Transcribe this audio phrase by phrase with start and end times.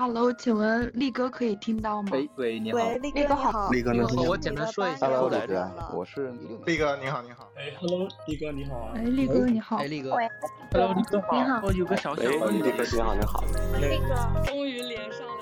[0.00, 2.08] Hello，请问力哥可以听到吗？
[2.12, 2.78] 喂喂，你好。
[2.78, 3.68] 喂，力哥好。
[3.68, 5.06] 力哥能听我简单说一下。
[5.06, 6.32] Hello，力力哥，我是
[6.64, 7.50] 力哥，你好，你好。
[7.54, 8.92] 哎，Hello，力哥你好啊。
[8.94, 9.76] 哎，力哥你好。
[9.76, 10.16] 哎，力哥。
[10.72, 11.36] Hello，力哥好。
[11.36, 11.60] 你好。
[11.64, 13.44] 我有个小小哎，力哥你好，你好。
[13.78, 15.34] 力哥，终于连上了。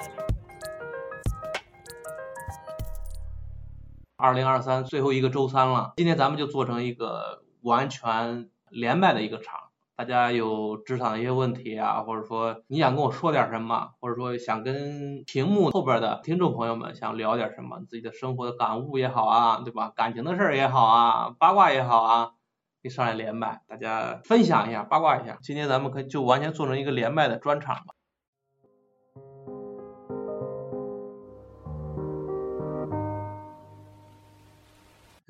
[4.17, 9.68] 二零二三最后一个周三了，今天咱们就做成一个完全连麦的一个场。
[9.99, 19.93] 大家有职场的一些问题啊，或者说你想跟我说点什么，或者说想跟屏幕后边的听众朋友们想聊点什么，自己的生活的感悟也好啊，对吧？
[19.97, 22.27] 感情的事儿也好啊，八卦也好啊，
[22.81, 25.37] 可以上来连麦，大家分享一下，八卦一下。
[25.43, 27.98] 今天咱们可以就完全做成一个连麦的专场吧。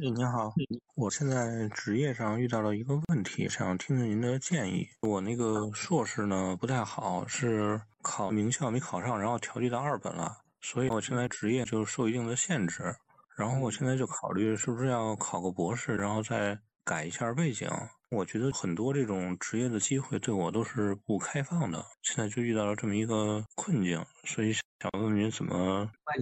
[0.01, 0.55] 哎，您好，
[0.95, 4.87] 我现在职业上遇到了一个问题，想听听您的建议。
[5.03, 12.95] 我那个硕士呢不太好，是考名校没考上，然后调剂到二本了，所以我现在职业就受一定的限制。
[13.37, 17.69] 然后我现在就考虑是不是要考个博士，然后再改一下背景。
[18.11, 24.63] 我觉得很多这种职业的机会对我都是不开放的，现在就遇到了这么一个困境，所以想
[24.93, 26.13] 问问您怎么把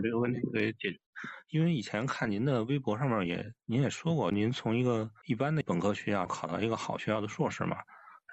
[0.00, 1.00] 这个问题给解决。
[1.50, 7.76] 因为以前看您的微博上面也，您也说过，您从一个一般的本科学校考到一个好学校的硕士嘛，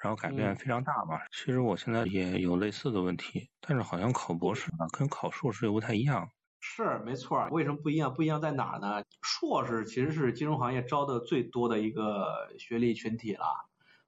[0.02, 1.16] 然后改变非常大嘛。
[1.18, 6.28] 嗯、其实我现在也有类似的问题，但是好像考博士呢跟考硕士又不太一样。
[6.60, 8.14] 是没错，为什么不一样？
[8.14, 9.04] 不一样在哪儿呢？
[9.22, 13.46] 硕士其实是金融行业招的最多的一个学历群体了，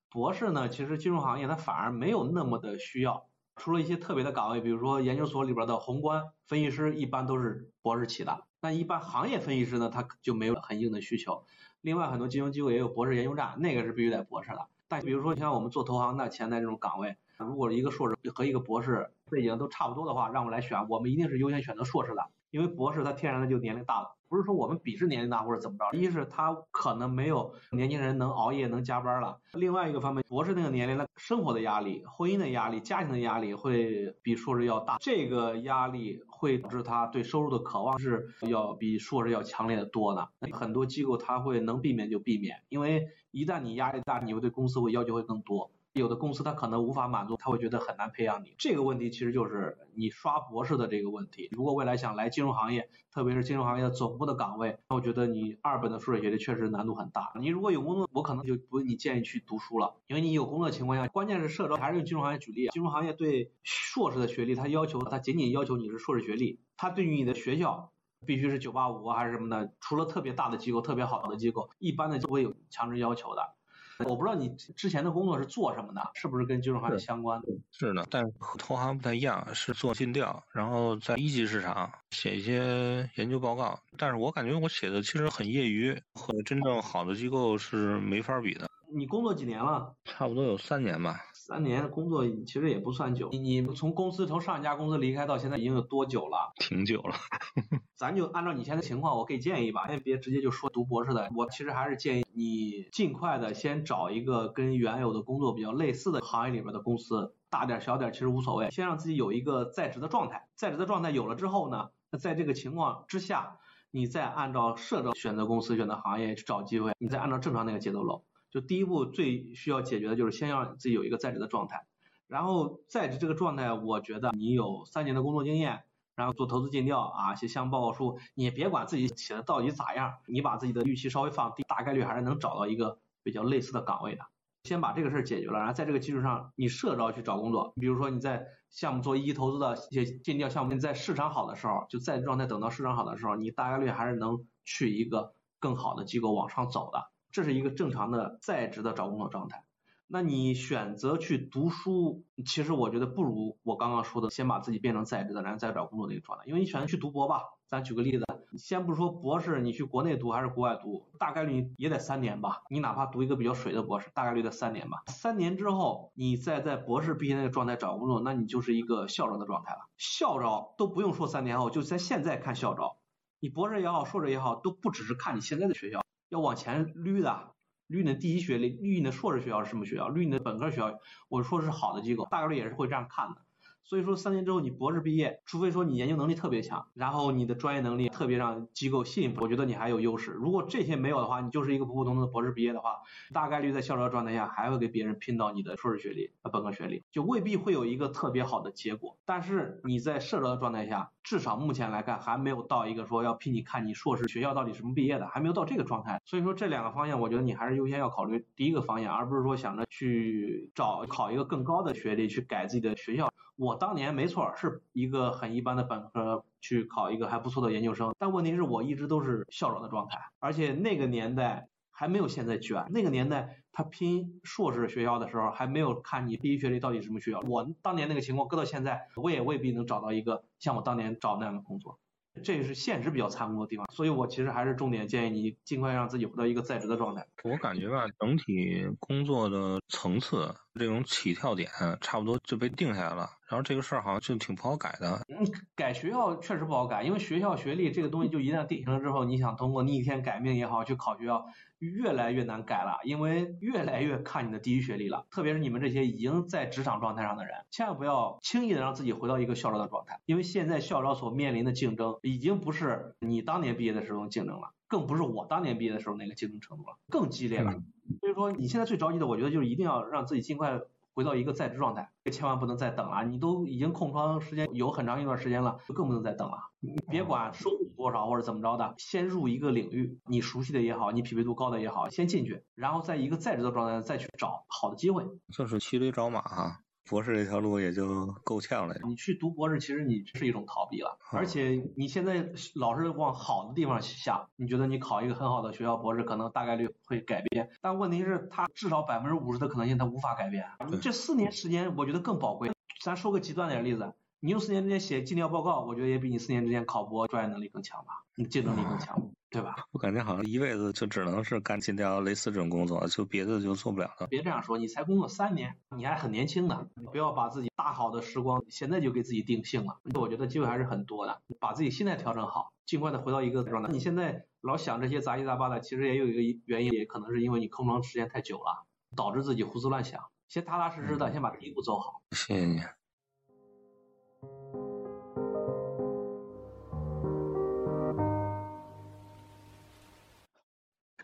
[0.10, 3.30] 博士呢，其实金融行业它反而没有那么的需要。
[3.58, 8.48] 除了一些特别的岗位，比如说研究所里边的宏观分析师，一般都是博士起的。
[8.66, 11.44] 但一般行业分析师呢，他就没有很硬的需求。
[11.82, 14.68] 另外，很多金融机构也有博士研究站，那个是必须得博士的。
[14.88, 24.15] 但比如说像我们做投行的前台这种岗位，如果一个硕士和一个博士背景都差不多的话，让我来选，我们一定是优先选择硕士的，因为博士他天然的就年龄大了。
[24.28, 40.28] 不是说我们鄙视年龄大或者怎么着，一是他可能没有年轻人能熬夜能加班了，另外一个方面，博士那个年龄，他生活的压力、婚姻的压力、家庭的压力会比硕士要大，这个压力会导致他对收入的渴望是要比硕士要强烈的多的。
[40.52, 45.72] 很多机构他会能避免就避免，因为一旦你压力大，你会对公司会要求会更多。
[45.96, 48.54] 有的公司他可能无法满足，他会觉得很难培养你。
[48.58, 51.48] 这个问题其实就是你刷博士的这个问题。
[51.54, 57.32] 如果未来想来金融行业，特别是金融行业的总部的岗位，那我觉得你二本的硕士学历确实难度很大。
[57.40, 62.68] 你如果有工作，我可能就不你建议去读书了，因为你有工作的情况下，关键是社招还是用金融行业举例。
[62.74, 67.94] 金融行业对硕士的学历，他要求他仅仅要求你是硕士学历，他对于你的学校
[68.26, 73.56] 必须是九八五还是什么的，除了特别大的机构、特别好的机构，一般的就会有强制要求的。
[74.00, 77.48] 我不知道你之前的工作是做什么的，是不是跟金融行业相关的？
[77.72, 83.80] 是的，但和投行不太一样，是做尽调，然后在一级市场写一些研究报告。
[83.98, 88.70] 但是我感觉我写的其实很业余，和真正好的机构是没法比的。
[88.98, 89.94] 你工作几年了？
[90.06, 91.20] 差不多有三年吧。
[91.34, 93.28] 三年工作其实也不算久。
[93.34, 96.54] 你你从公司从上一家公司离开到现在已经有多久了？
[96.56, 97.14] 挺久了。
[97.94, 101.30] 咱就按照你现在情况，我给建议吧，先别直接就说读博士的。
[101.36, 110.48] 我其实还是建议你尽快的先找一个跟原有的工作比较类似的行业里边的公司，大点小点其实无所谓，先让自己有一个在职的状态。
[110.56, 113.58] 在职的状态有了之后呢，那在这个情况之下，
[113.92, 118.24] 你再按照社招选择公司、选择行业去找机会，你再按照正常那个节奏走。
[118.56, 121.86] 就第一步最需要解决的就是先要自己有一个在职的状态，
[122.26, 125.84] 然后在职这个状态，我觉得你有三年的工作经验，
[126.16, 134.22] 然后做投资尽调啊，写项目报告书，你也别管自己写的到底咋样，你把自己的预期稍微放低，大概率还是能找到一个比较类似的岗位的。
[134.64, 147.12] 先把这个事儿解决了，然后在这个基础上，你社招去找工作，比如说你在项目做一级投资的一些尽调项目，你在市场好的时候，就在职状态等到市场好的时候，你大概率还是能去一个更好的机构往上走的。
[147.36, 149.66] 这是一个正常的在职的找工作状态。
[150.08, 156.46] 那你选择去读书，其实我觉得不如我刚刚说的，先把自己变成在职的，然后再找工作的一个状态。
[156.48, 158.24] 因为你选择去读博吧，咱举个例子，
[158.58, 162.62] 先不说博士，你去国内读还是国外读，大概率也得三年吧。
[162.70, 165.04] 你哪怕读一个比较水的博士，大概率得三年吧。
[165.08, 169.90] 三年之后，你再在博士毕业那个状态找工作，那你就是一个校招的状态了。
[169.98, 172.96] 校招都不用说三年后，就在现在看校招，
[173.42, 176.05] 你博士也好，硕士也好，都不只是看你现在的学校。
[176.30, 177.54] 要往前捋的，
[177.88, 181.00] 捋你的第一学历，捋你的硕士学校是什么学校，捋你的本科学校，
[181.30, 183.45] 我说是好的机构，大概率也是会这样看的。
[183.86, 190.32] 所以说三年之后你博士毕业，除非说你研究能力特别强，然后你的专业能力特别让机构信服，我觉得你还有优势。
[190.32, 192.96] 如果这些没有的话，你就是一个普普通通的博士毕业的话，
[193.32, 199.18] 大概率在校招状态下还会给别人拼到你的硕士学历和、本科学历，就未必会有一个特别好的结果。
[199.24, 206.20] 但是你在社招的状态下，至少目前来看还没有到一个说要拼你看你硕士学校到底什么毕业的，还没有到这个状态。
[206.26, 213.32] 所以说这两个方向，我觉得你还是优先要考虑第一个方向，而不是说想着去找考一个更高的学历去改自己的学校。
[213.56, 227.40] 我当年没错，是一个很一般的本科去考一个还不错的研究生，但问题是我一直都是校招的状态，而且那个年代还没有现在卷，那个年代他拼硕士学校的时候还没有看你第一学历到底什么学校。
[227.48, 232.00] 我当年那个情况搁到现在，我也未必能找到一个像我当年找那样的工作。
[232.44, 237.26] 这也是现实比较残酷的地方，所以我其实还是重点建议你尽快让自己回到一个在职的状态。
[237.46, 241.70] 我感觉吧，整体工作的层次这种起跳点
[242.02, 245.22] 差不多就被定下来了，然后这个事儿好像就挺不好改的。
[245.28, 245.46] 嗯，
[245.76, 251.46] 改学校确实不好改，因为学校学历这个东西就一旦定型了之后，你想通过逆天改命也好去考学校。
[251.80, 255.28] 越来越难改了，因为越来越看你的第一学历了。
[255.30, 267.74] 特别是你们这些已经在职场状态上的人，千万不要轻易的让自己回到一个校招的状态，因为现在校招所面临的竞争已经不是你当年毕业的时候竞争了，更不是我当年毕业的时候那个竞争程度了，更激烈了。
[268.22, 270.80] 所以说你现在最着急的，我觉得就是一定要让自己尽快。
[271.16, 273.24] 回到一个在职状态，千万不能再等了。
[273.24, 276.58] 你都已经空窗时间有很长一段时间了，就更不能再等了。
[276.82, 285.26] 你别管收入多少或者怎么着的，先入一个领域，你熟悉的也好，你匹配度高的也好，先进去，然后在一个在职的状态再去找好的机会。
[285.52, 286.82] 就是骑驴找马哈。
[287.08, 288.96] 博士这条路也就够呛了。
[289.06, 291.20] 你去读博士，其实你是一种逃避了。
[291.32, 297.70] 而且你现在老是往好的地方想，你觉得你考一个很好的学校博士，可能大概率会改变。
[297.82, 300.66] 但问题是，它至少百分之五十的可能性，它无法改变。
[301.02, 302.72] 这四年时间，我觉得更宝贵。
[303.04, 308.24] 咱说个极端点的例子，你用四年之间写尽调报告，我觉得也比你四年之间考博专业能力更强吧？
[308.36, 309.32] 你竞争力更强。
[309.56, 309.74] 对吧？
[309.94, 314.28] 我感觉好像一辈子就只能是干尽调类似这种工作，就别的就做不了了。
[314.28, 319.98] 别这样说，你才工作三年，你还很年轻呢，不要把自己大好的时光现在就给自己定性了。
[320.16, 323.90] 我觉得机会还是很多的，把自己心态调整好，尽快的回到一个状态。
[323.90, 328.86] 你现在老想这些杂七杂八的，其实也有一个原因，也可能是因为你空窗时间太久了，
[329.16, 330.22] 导致自己胡思乱想。
[330.50, 332.22] 先踏踏实实的，先把第一步走好。
[332.32, 332.82] 谢谢你。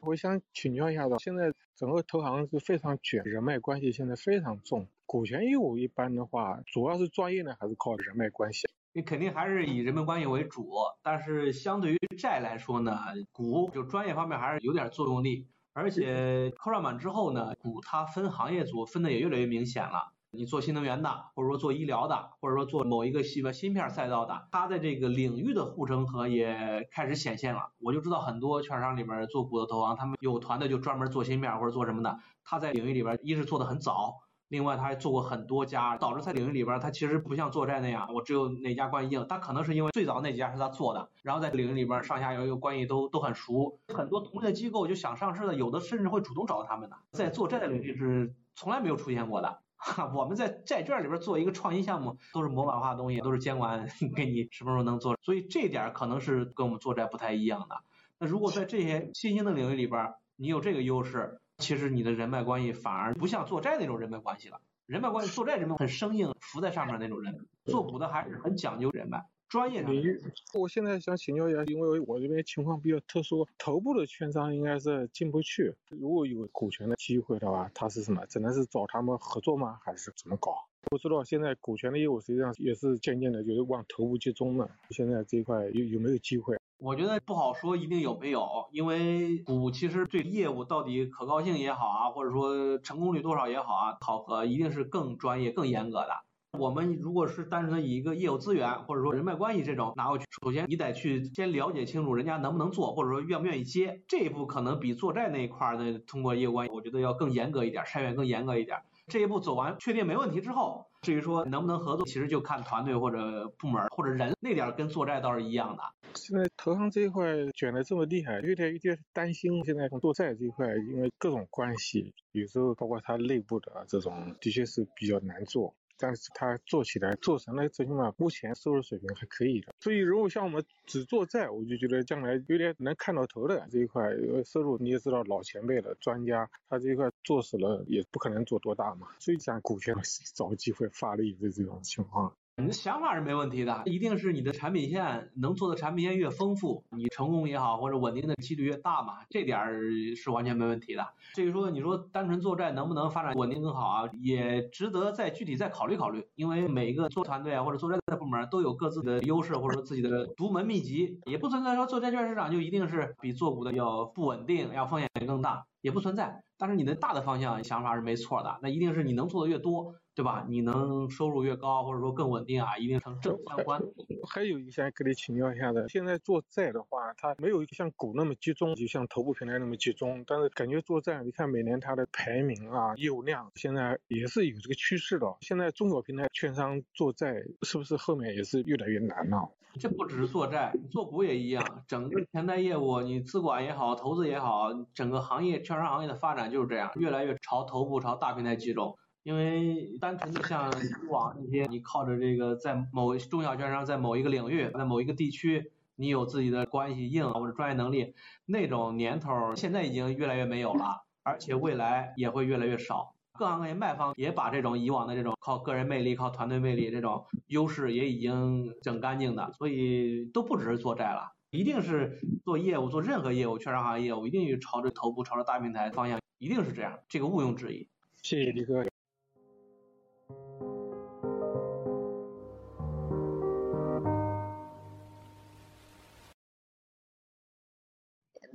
[0.03, 4.87] 我想请教一下子，现在整个投行是非常卷，人脉关系现在非常重。
[5.05, 8.67] 股权业务一般的话，主要是专业呢，还是靠人脉关系？
[8.93, 10.71] 你肯定还是以人脉关系为主，
[11.03, 12.97] 但是相对于债来说呢，
[13.31, 15.47] 股就专业方面还是有点作用力。
[15.73, 20.11] 而且科创板之后呢，股它分行业组分的也越来越明显了。
[20.33, 27.71] 你做新能源的，或者说做医疗的，或者说做某一个细分芯片赛道的，它的这个领域的护城河也开始显现了。
[27.79, 32.17] 我就知道很多券商里面做股的投行，他们有团队就专门做芯片或者做什么的。
[32.45, 39.25] 他在领域里边，一是做的很早，另外他还做过很多家，导致在领域里边，他其实不像做债那样，我只有哪家关系硬。
[39.27, 46.95] 他可能是因为最早那几家是他做的，然后在领域里边上下游又关系都都很熟，很多同类机构就想上市的，有的甚至会主动找到他们的。
[47.11, 49.59] 在做债的领域是从来没有出现过的。
[49.83, 57.75] 哈，我们在债券里边做一个创新项目，都是模板化的东西，都是监管 给你什么时候能做，所以这点可能是跟我们做债不太一样的。
[58.19, 64.61] 那如果在这些新兴的领域里边，你有这个优势，其实你的人脉关系反而不像做债那种人脉关系了。
[64.85, 69.25] 人脉关系做债人脉很生硬，浮在上面那种人，做股的还是很讲究人脉。
[69.51, 70.17] 专业领域，
[70.53, 75.75] 我现在想请教一下，因为我这边情况比较特殊，头部的券商应该是进不去。
[75.89, 78.25] 如果有股权的机会的话，他是什么？
[78.27, 79.77] 只能是找他们合作吗？
[79.83, 80.55] 还是怎么搞？
[80.89, 84.71] 我知道现在股权的业务实际上也是渐渐的就是往头部集中了。
[84.91, 86.55] 现在这一块有有没有机会？
[86.77, 96.23] 我觉得不好说一定有没有，因为股其实对业务到底可靠性也好啊，或者说成功率多少也好啊，考核一定是更专业、更严格的。
[96.59, 108.77] 我们如果是单纯的以一个业务资源或者说人脉关系这种拿过去，首先你得去先了解清楚人家能不能做，或者说愿不愿意接，这一步可能比做债那一块的，通过业务关系，我觉得要更严格一点，筛选更严格一点。
[109.07, 115.83] 这一步走完，确定没问题之后，至于说能不能合作，其实就看团队或者部门或者人那点跟做债倒是一样的。
[116.15, 119.63] 现在投行这一块卷的这么厉害，有点有点担心。
[119.63, 125.73] 现在做债这一块，因为各种关系，有时候包括它内部的这种，的确是比较难做。
[126.01, 129.71] 但是它做起来做成了，最起码目前收入水平还可以的。
[129.79, 134.01] 所以如果像我们只做债，我就觉得将来有点能看到头的这一块，
[134.43, 139.07] 收入你也知道老前辈了专家，他这一块做死了也不可能做多大嘛。
[139.19, 139.95] 所以讲股权
[140.33, 142.35] 找机会发力的这种情况。
[142.57, 149.81] 你的想法是没问题的，一定是你的产品线能做的产品线越丰富，你成功也好或者稳定的几率越大嘛，这点儿
[150.15, 151.03] 是完全没问题的。
[151.33, 166.43] 至于说你说单纯做债能不能发展稳定更好啊，也值得再具体再考虑考虑，因为每一个做团队啊或者做债的部门都有各自的优势或者说自己的独门秘籍，也不存在说做债券市场就一定是比做股的要不稳定，要风险更大，也不存在。
[166.57, 169.95] 但是你的大的方向想法是没错的，那一定是你能做的越多。
[170.13, 170.45] 对吧？
[170.49, 173.81] 你能收入越高，或者说更稳定啊，一定成正相关。
[174.29, 180.23] 还有一个想跟你请教一下的，现在做债的话，它没有像股那么集中，就像头部平台那么集中。
[180.27, 185.37] 但是感觉做债，你看每年它的排名啊、业务量，现在也是有这个趋势的。
[185.41, 189.49] 现在中小平台券商做债，是不是后面也是越来越难了？
[189.79, 191.83] 这不只是做债，做股也一样。
[191.87, 198.97] 整个前台业务，你资管也好，投资也好，整个行业券商行业的发展就是这样，越来越朝头部、朝大平台集中。
[199.23, 213.13] 因为单纯的像以往那些，你靠着这个在某中小券商在某一个领域，在某一个地区，你有自己的关系硬或者专业能力，那种年头现在已经越来越没有了，而且未来也会越来越少。
[213.33, 227.87] 各行各业卖方也把这种以往的这种靠个人魅力、靠团队魅力这种优势也已经整干净的，所以都不只是做债了，一定是做业务，做任何业务，券商行业业务一定朝着头部、朝着大平台方向，一定是这样，这个毋庸置疑。
[228.21, 228.90] 谢谢李哥。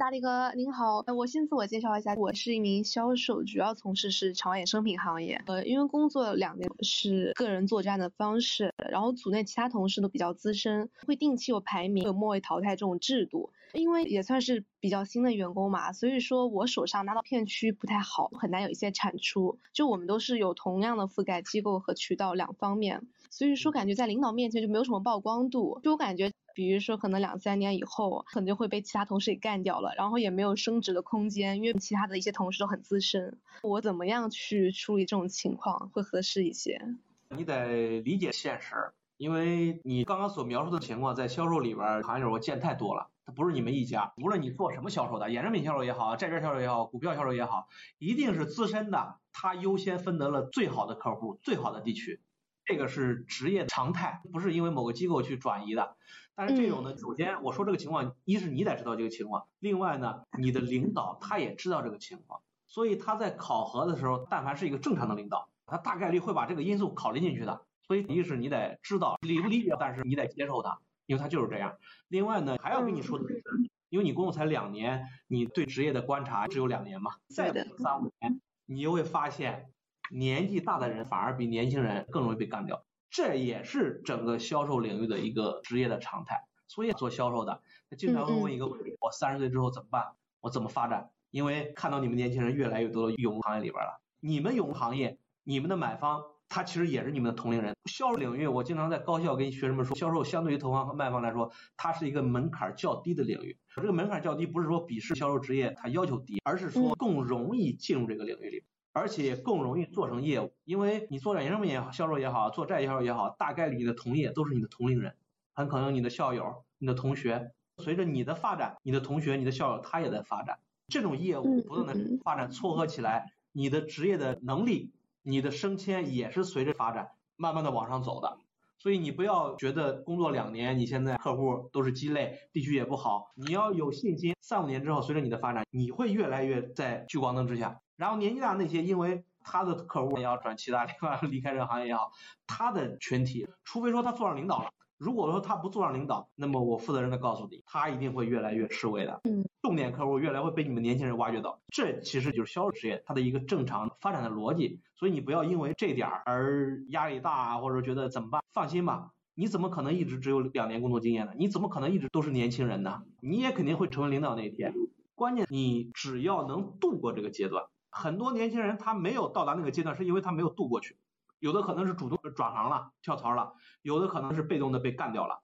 [0.07, 5.43] 大力哥您好，我先自我介绍一下，我是一名销售，主要从事是长衍生品行业。
[5.47, 13.51] 呃，因为工作两年是个人作战的方式，然后组内其他同事都比较资深，会定期有排名、有末位淘汰这种制度。
[13.73, 19.59] 因为也算是比较新的员工嘛，所以说我手上拿到片区不太好，很难有一些产出。
[19.73, 25.81] 就我们都是有同样的覆盖机构和渠道两方面，所以说感觉在领导面前就没有什么曝光度。
[25.83, 26.31] 就我感觉。
[26.57, 33.39] 比如说，可能两三年以后，可能就会被其他同事给干掉了，然后也没有升职的空间，因为其他的一些同事都很资深。
[33.63, 36.81] 我怎么样去处理这种情况会合适一些？
[37.29, 38.75] 你得理解现实，
[39.19, 43.11] 因为你刚刚所描述的情况，在销售里边行业我见太多了。
[43.27, 52.23] 它不是你们一家，无论你做什么销售的，衍生品销售也好，债券销售也好，股票销售也好，一定是资深的，他优先分得了最好的客户、最好的地区。
[52.65, 55.97] 这个是职业常态，不是因为某个机构去转移的。
[56.37, 67.63] 但是这种呢，首先我说这个情况，一是你得知道这个情况，另外呢，你的领导他也知道这个情况，所以他在考核的时候，但凡是一个正常的领导，他大概率会把这个因素考虑进去的。
[67.87, 71.75] 所以一是你得知道理不理解，但是你得接受他，因为他就是这样。
[72.09, 73.43] 另外呢，还要跟你说的是，
[73.89, 79.73] 因为你工作才两年，你对职业的观察只有两年嘛，再三五年，你又会发现。
[80.09, 86.45] 年纪大的人反而比年轻人更容易被干掉，这也是整个销售领域的一个职业的常态。
[86.69, 90.05] 所以做销售的，他经常会问一个问题：我三十岁之后怎么办？
[90.41, 91.11] 我怎么发展？
[91.31, 97.75] 因为看到你们年轻人越来越多的涌入行业里边了，你们涌入行业，你们的买方他其实也是你们的同龄人。
[97.85, 103.59] 销售领域，我经常在高校跟学生们说，销售相对于投行和卖方来说，它是一个门槛较低的领域。
[103.75, 108.65] 这个门槛较低，不是说鄙视销售职业它要求低，而是说更容易进入这个领域里。
[108.97, 115.15] 而且更容易做成业务，因为你做衍生品也好，销售也好，做债销售也好，大概率你的同业都是你的同龄人，
[115.53, 117.53] 很可能你的校友、你的同学。
[117.77, 128.39] 随着你的发展，你的同学、你的校友他也在发展，这种业务不断的发展撮合起来，你的职业的能力、你的升迁也是随着发展慢慢的往上走的。
[128.79, 137.83] 所以你不要觉得工作两年，你现在客户都是鸡肋，地区也不好，你要有信心，三五年之后，随着你的发展，你会越来越在聚光灯之下。
[137.97, 142.13] 然后年纪大那些，因为他的客户也要转其他地方，离开这个行业也好，
[142.47, 149.21] 他的群体，除非说他做上领导了，如果说他不做上领导，那么我负责任的告诉你，他一定会越来越吃味的。
[149.25, 154.81] 嗯，重点客户越来会被你们年轻人挖掘到，这其实就是销售职业它的一个正常发展的逻辑。
[154.95, 158.43] 所以你不要因为这点而压力大，或者觉得怎么办？
[158.53, 161.33] 放心吧，你怎么可能一直只有两年工作经验呢？
[161.37, 163.03] 你怎么可能一直都是年轻人呢？
[163.21, 164.75] 你也肯定会成为领导那一天。
[165.15, 167.65] 关键你只要能度过这个阶段。
[167.97, 170.99] 很多年轻人他没有到达那个阶段，是因为他没有度过去。
[171.39, 175.43] 有的可能是主动转行了、跳槽了，有的可能是被动的被干掉了。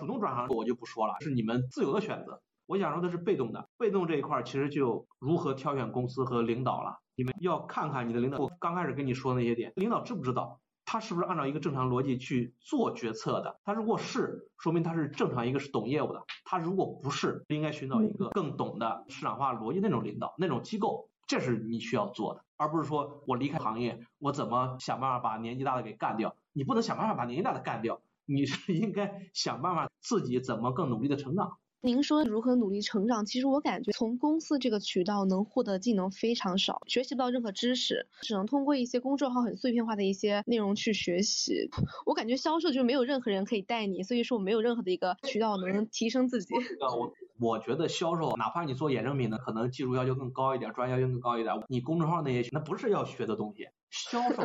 [0.00, 2.40] 主动转行我就不说了，是你们自由的选择。
[2.64, 6.98] 我想说的是被动的，被动这一块其实就如何挑选公司和领导了。
[7.14, 10.60] 你们要看看你的领导，我刚开始跟你说的那些点，领导知不知道？
[10.86, 13.60] 他是不是按照一个正常逻辑去做决策的？
[13.64, 16.22] 他如果是，说明他是正常一个是懂业务的。
[16.44, 21.10] 他如果不是，应该寻找一个更懂的市场化逻辑那种领导、那种机构。
[21.26, 26.36] 这是你需要做的，而不是说我离开行业，我怎么想办法把年纪大的给干掉？
[26.52, 31.58] 你不能想办法把年纪大的干掉，你是 应该想办法自己怎么更努力的成长。
[31.84, 33.26] 您说如何努力成长？
[33.26, 41.70] 其实我感觉从公司这个渠道能获得技能非常少，学习不到任何知识，只能通过一些公众号很碎片化的一些内容去学习。
[42.06, 46.54] 我感觉销售就没有任何人可以带你，所以说我没有任何的一个渠道能提升自己。
[46.54, 47.12] 我
[47.42, 53.68] 我觉得销售，哪怕你做衍生品的，可能技术要求更高一点，专业要求更高一点，你公众号那些那不是要学的东西。
[53.90, 54.42] 销售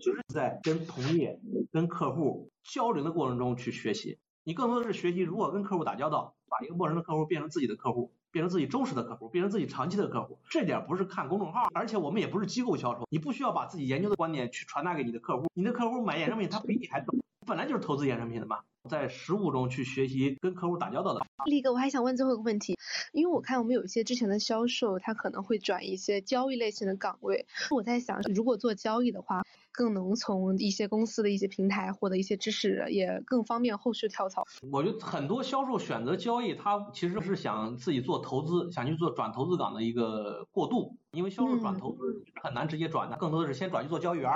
[0.00, 1.38] 就是在跟同业、
[1.72, 6.34] 跟客户交流的过程中去学习，你更多的是学习如何跟客户打交道。
[6.48, 18.58] 把一个陌生的客户变成自己的客户，变成自己忠实的客户，变成自己长期的客户，这点不是看公众号，而且我们也不是机构销售，你不需要把自己研究的观点去传达给你的客户，你的客户买衍生品他比你还懂，本来就是投资衍生品的嘛，
[18.90, 21.24] 在实物中去学习跟客户打交道的。
[21.46, 22.76] 力哥，我还想问最后一个问题，
[23.12, 29.42] 因为我看我们有一些之前的销售，他可能会转一些交易类型的岗位，我在想，如果做交易的话。
[29.76, 34.42] 更能从一些公司的一些平台获得一些知识，也更方便后续跳槽。
[34.72, 40.96] 我觉得很多销售选择交易，他其实是想自己做投资，想去做转投资岗的一个过渡。
[41.10, 44.32] 因为销售转投资很难直接转的，更多的是先转去做交易员，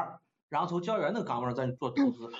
[0.51, 2.31] 然后从交易员的岗位上再去做投资。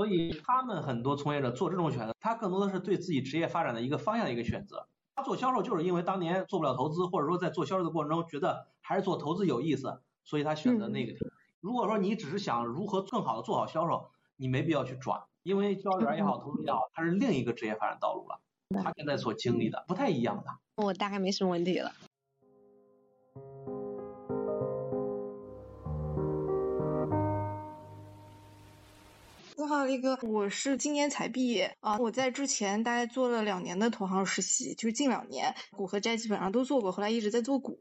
[0.00, 4.88] 所以他们很多从业者做这种选择，他更多的是对自己职业发展的一个方向的一个选择。
[5.14, 11.12] 他做销售就是因为当年做不了投资，或者说在做销售的过程中觉得还是做投资有意思，所以他选择那个。
[11.60, 18.40] 如果说你只是想如何更好的做好销售，你没必要去转，因为交易员也好，投资也好，它是另一个职业发展道路了。
[18.82, 20.50] 他现在所经历的不太一样的。
[20.76, 21.92] 我大概没什么问题了。
[29.60, 31.98] 你好，力哥，我是今年才毕业啊。
[31.98, 37.76] 我在之前大概做了两年的投行实习，就是近两年股和债基本上都做过，后来一直在做股，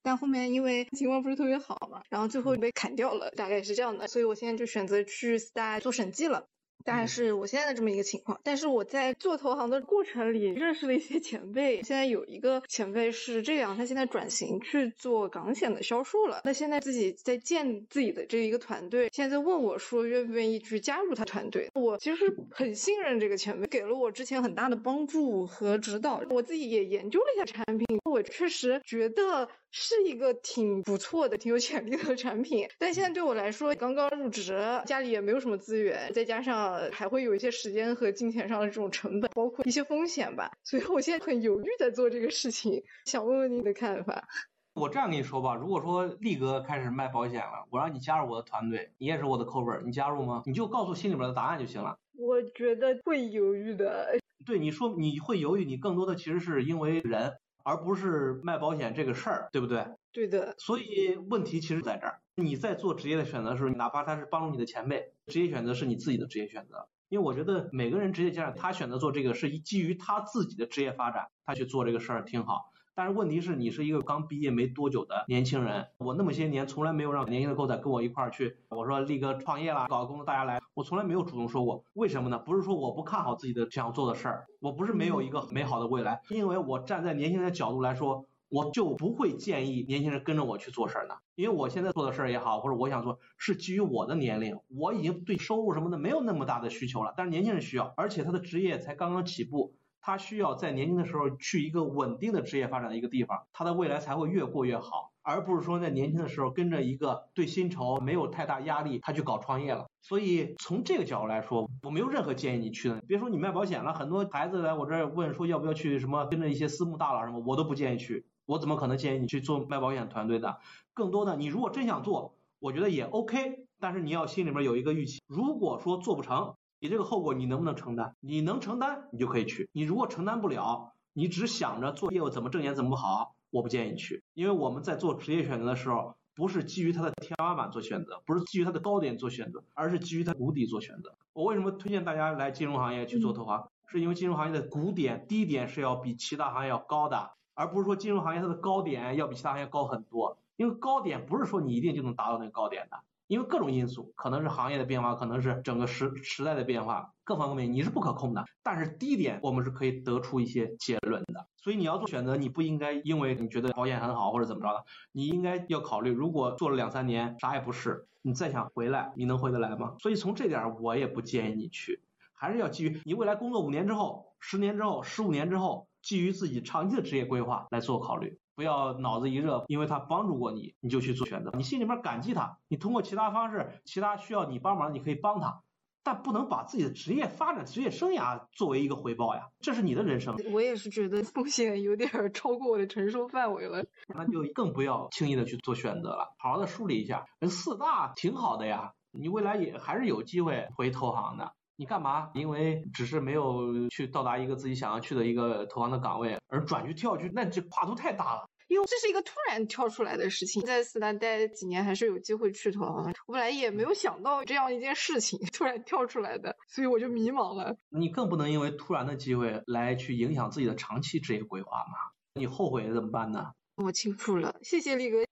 [0.00, 6.46] 但后面因为情况不是特别好嘛，然后最后被砍掉了，大概是这样的，所以我现在就选择去四大做审计了。
[6.84, 11.82] 大概是我现在的这么一个情况，但是我在做投行的过程里认识了一些前辈。
[11.82, 16.42] 现在有一个前辈是这样，他现在转型去做港险的销售了。
[16.44, 21.70] 那现在自己在建自己的这一个团队，现在在问我说愿不愿意去加入他团队。
[21.74, 26.22] 我其实很信任这个前辈，给了我之前很大的帮助和指导。
[26.28, 29.48] 我自己也研究了一下产品，我确实觉得。
[29.76, 34.56] 是一个挺不错的、挺有潜力的产品，但现在对我来说，刚刚入职，
[34.86, 44.28] 家里也没有什么资源，再加上还会有一些时间和金钱上的这种成本，包括一些风险吧，所以我现在很犹豫在做这个事情，想问问你的看法。
[44.74, 50.44] 我这样跟你说吧，如果说力哥开始卖保险了，我让你加入我的团队，你也是我的扣本，你加入吗？
[50.46, 51.98] 你就告诉心里边的答案就行了。
[52.16, 54.16] 我觉得会犹豫的。
[54.46, 57.32] 对，你说你会犹豫，你更多的其实是因为人。
[57.64, 59.84] 而不是卖保险这个事儿，对不对？
[60.12, 60.54] 对的。
[60.58, 62.20] 所以问题其实在这儿。
[62.36, 66.88] 你在做职业的选择的时候，哪怕他是帮助你的前辈，职业选择是你自己的职业选择。
[67.08, 72.72] 因为我觉得每个人职业家长，他选择做这个是基于他自己的职业发展，他去做这个事儿挺好。
[72.96, 82.38] 但是问题是你是一个刚毕业没多久的年轻人，我那么些年从来没有让年轻的狗仔跟我一块儿去，我说立哥创业了，搞个公司，大家来，我从来没有主动说过，为什么呢？
[82.38, 99.74] 不是说我不看好自己的想做的事儿，我不是没有一个美好的未来，因为我站在年轻人的角度来说，我就不会建议年轻人跟着我去做事儿呢，因为我现在做的事儿也好，或者我想做，是基于我的年龄，我已经对收入什么的没有那么大的需求了，但是年轻人需要，而且他的职业才刚刚起步。
[100.06, 109.86] 他需要在年轻的时候去一个稳定的职业发展的一个地方，他的未来才会越过越好，而不是说在年轻的时候跟着一个对薪酬没有太大压力，他去搞创业了。
[110.02, 113.00] 所以从这个角度来说，我没有任何建议你去的。
[113.08, 118.26] 别说你卖保险了，很多孩子来我这儿问说要不要去什么跟着一些私募大佬什么，我都不建议去。
[118.44, 120.58] 我怎么可能建议你去做卖保险团队的？
[120.92, 126.56] 更多的，你如果真想做，我觉得也 OK，但是你要心里面有一个预期，如果说做不成。
[126.84, 128.14] 你这个后果你能不能承担？
[128.20, 129.70] 你能承担，你就可以去。
[129.72, 134.22] 你如果承担不了，你只想着做业务怎么挣钱怎么不好，我不建议你去。
[134.34, 141.16] 因为我们在做职业选择的时候，不是基于它的天花板做选择，不是基于它的高点做选择，而是基于它谷底做选择。
[141.32, 143.66] 我为什么推荐大家来金融行业去做投行？
[143.86, 150.36] 是因为金融行业的谷点、低点是要比其他行业要高的，而不是说金融行业它的高点要比其他行业高很多。
[150.56, 152.98] 因为高点不是说你一定就能达到那个高点的。
[153.26, 158.44] 因为各种因素，可能是行业的变化，可能是整个时时代的变化，各方面你是不可控的。
[158.62, 161.46] 但是低点我们是可以得出一些结论的。
[161.56, 169.94] 所以你要做选择，你不应该因为你觉得保险很好或者怎么着的，你应该要考虑，如果做了两三年啥也不是，你再想回来，你能回得来吗？
[170.00, 172.02] 所以从这点我也不建议你去，
[172.34, 178.38] 还是要基于你未来工作五年之后、十年之后、十五年之后，基于自己长期的职业规划来做考虑。
[178.54, 181.50] 不要脑子一热，因为他帮助过你，你就去做选择。
[181.56, 185.62] 你心里面感激他，你通过其他方式，其他需要你帮忙，你可以帮他。
[186.06, 190.36] 但不能把自己的职业发展、职业生涯作为一个回报呀，这是你的人生。
[190.52, 197.24] 我也是觉得风险有点超过我的承受范围了，那就更不要轻易的去做选择了，好好的梳理一下。
[197.48, 201.54] 四大挺好的呀，你未来也还是有机会回投行的。
[201.76, 202.30] 你干嘛？
[202.34, 208.46] 因为只是没有去到达一个自己想要去的一个投行的岗位，而转去跳去，那这跨度太大了。
[208.68, 213.12] 因为这是一个突然跳出来的事情，在四大待几年还是有机会去投行。
[213.26, 217.76] 我本来也没有想到这样一件事情突然跳出来的，所以我就迷茫了。
[217.90, 221.94] 你更不能因为突然的机会来去影响自己的长期职业规划嘛？
[222.34, 223.52] 你后悔怎么办呢？
[223.76, 225.24] 我清楚了，谢谢力哥。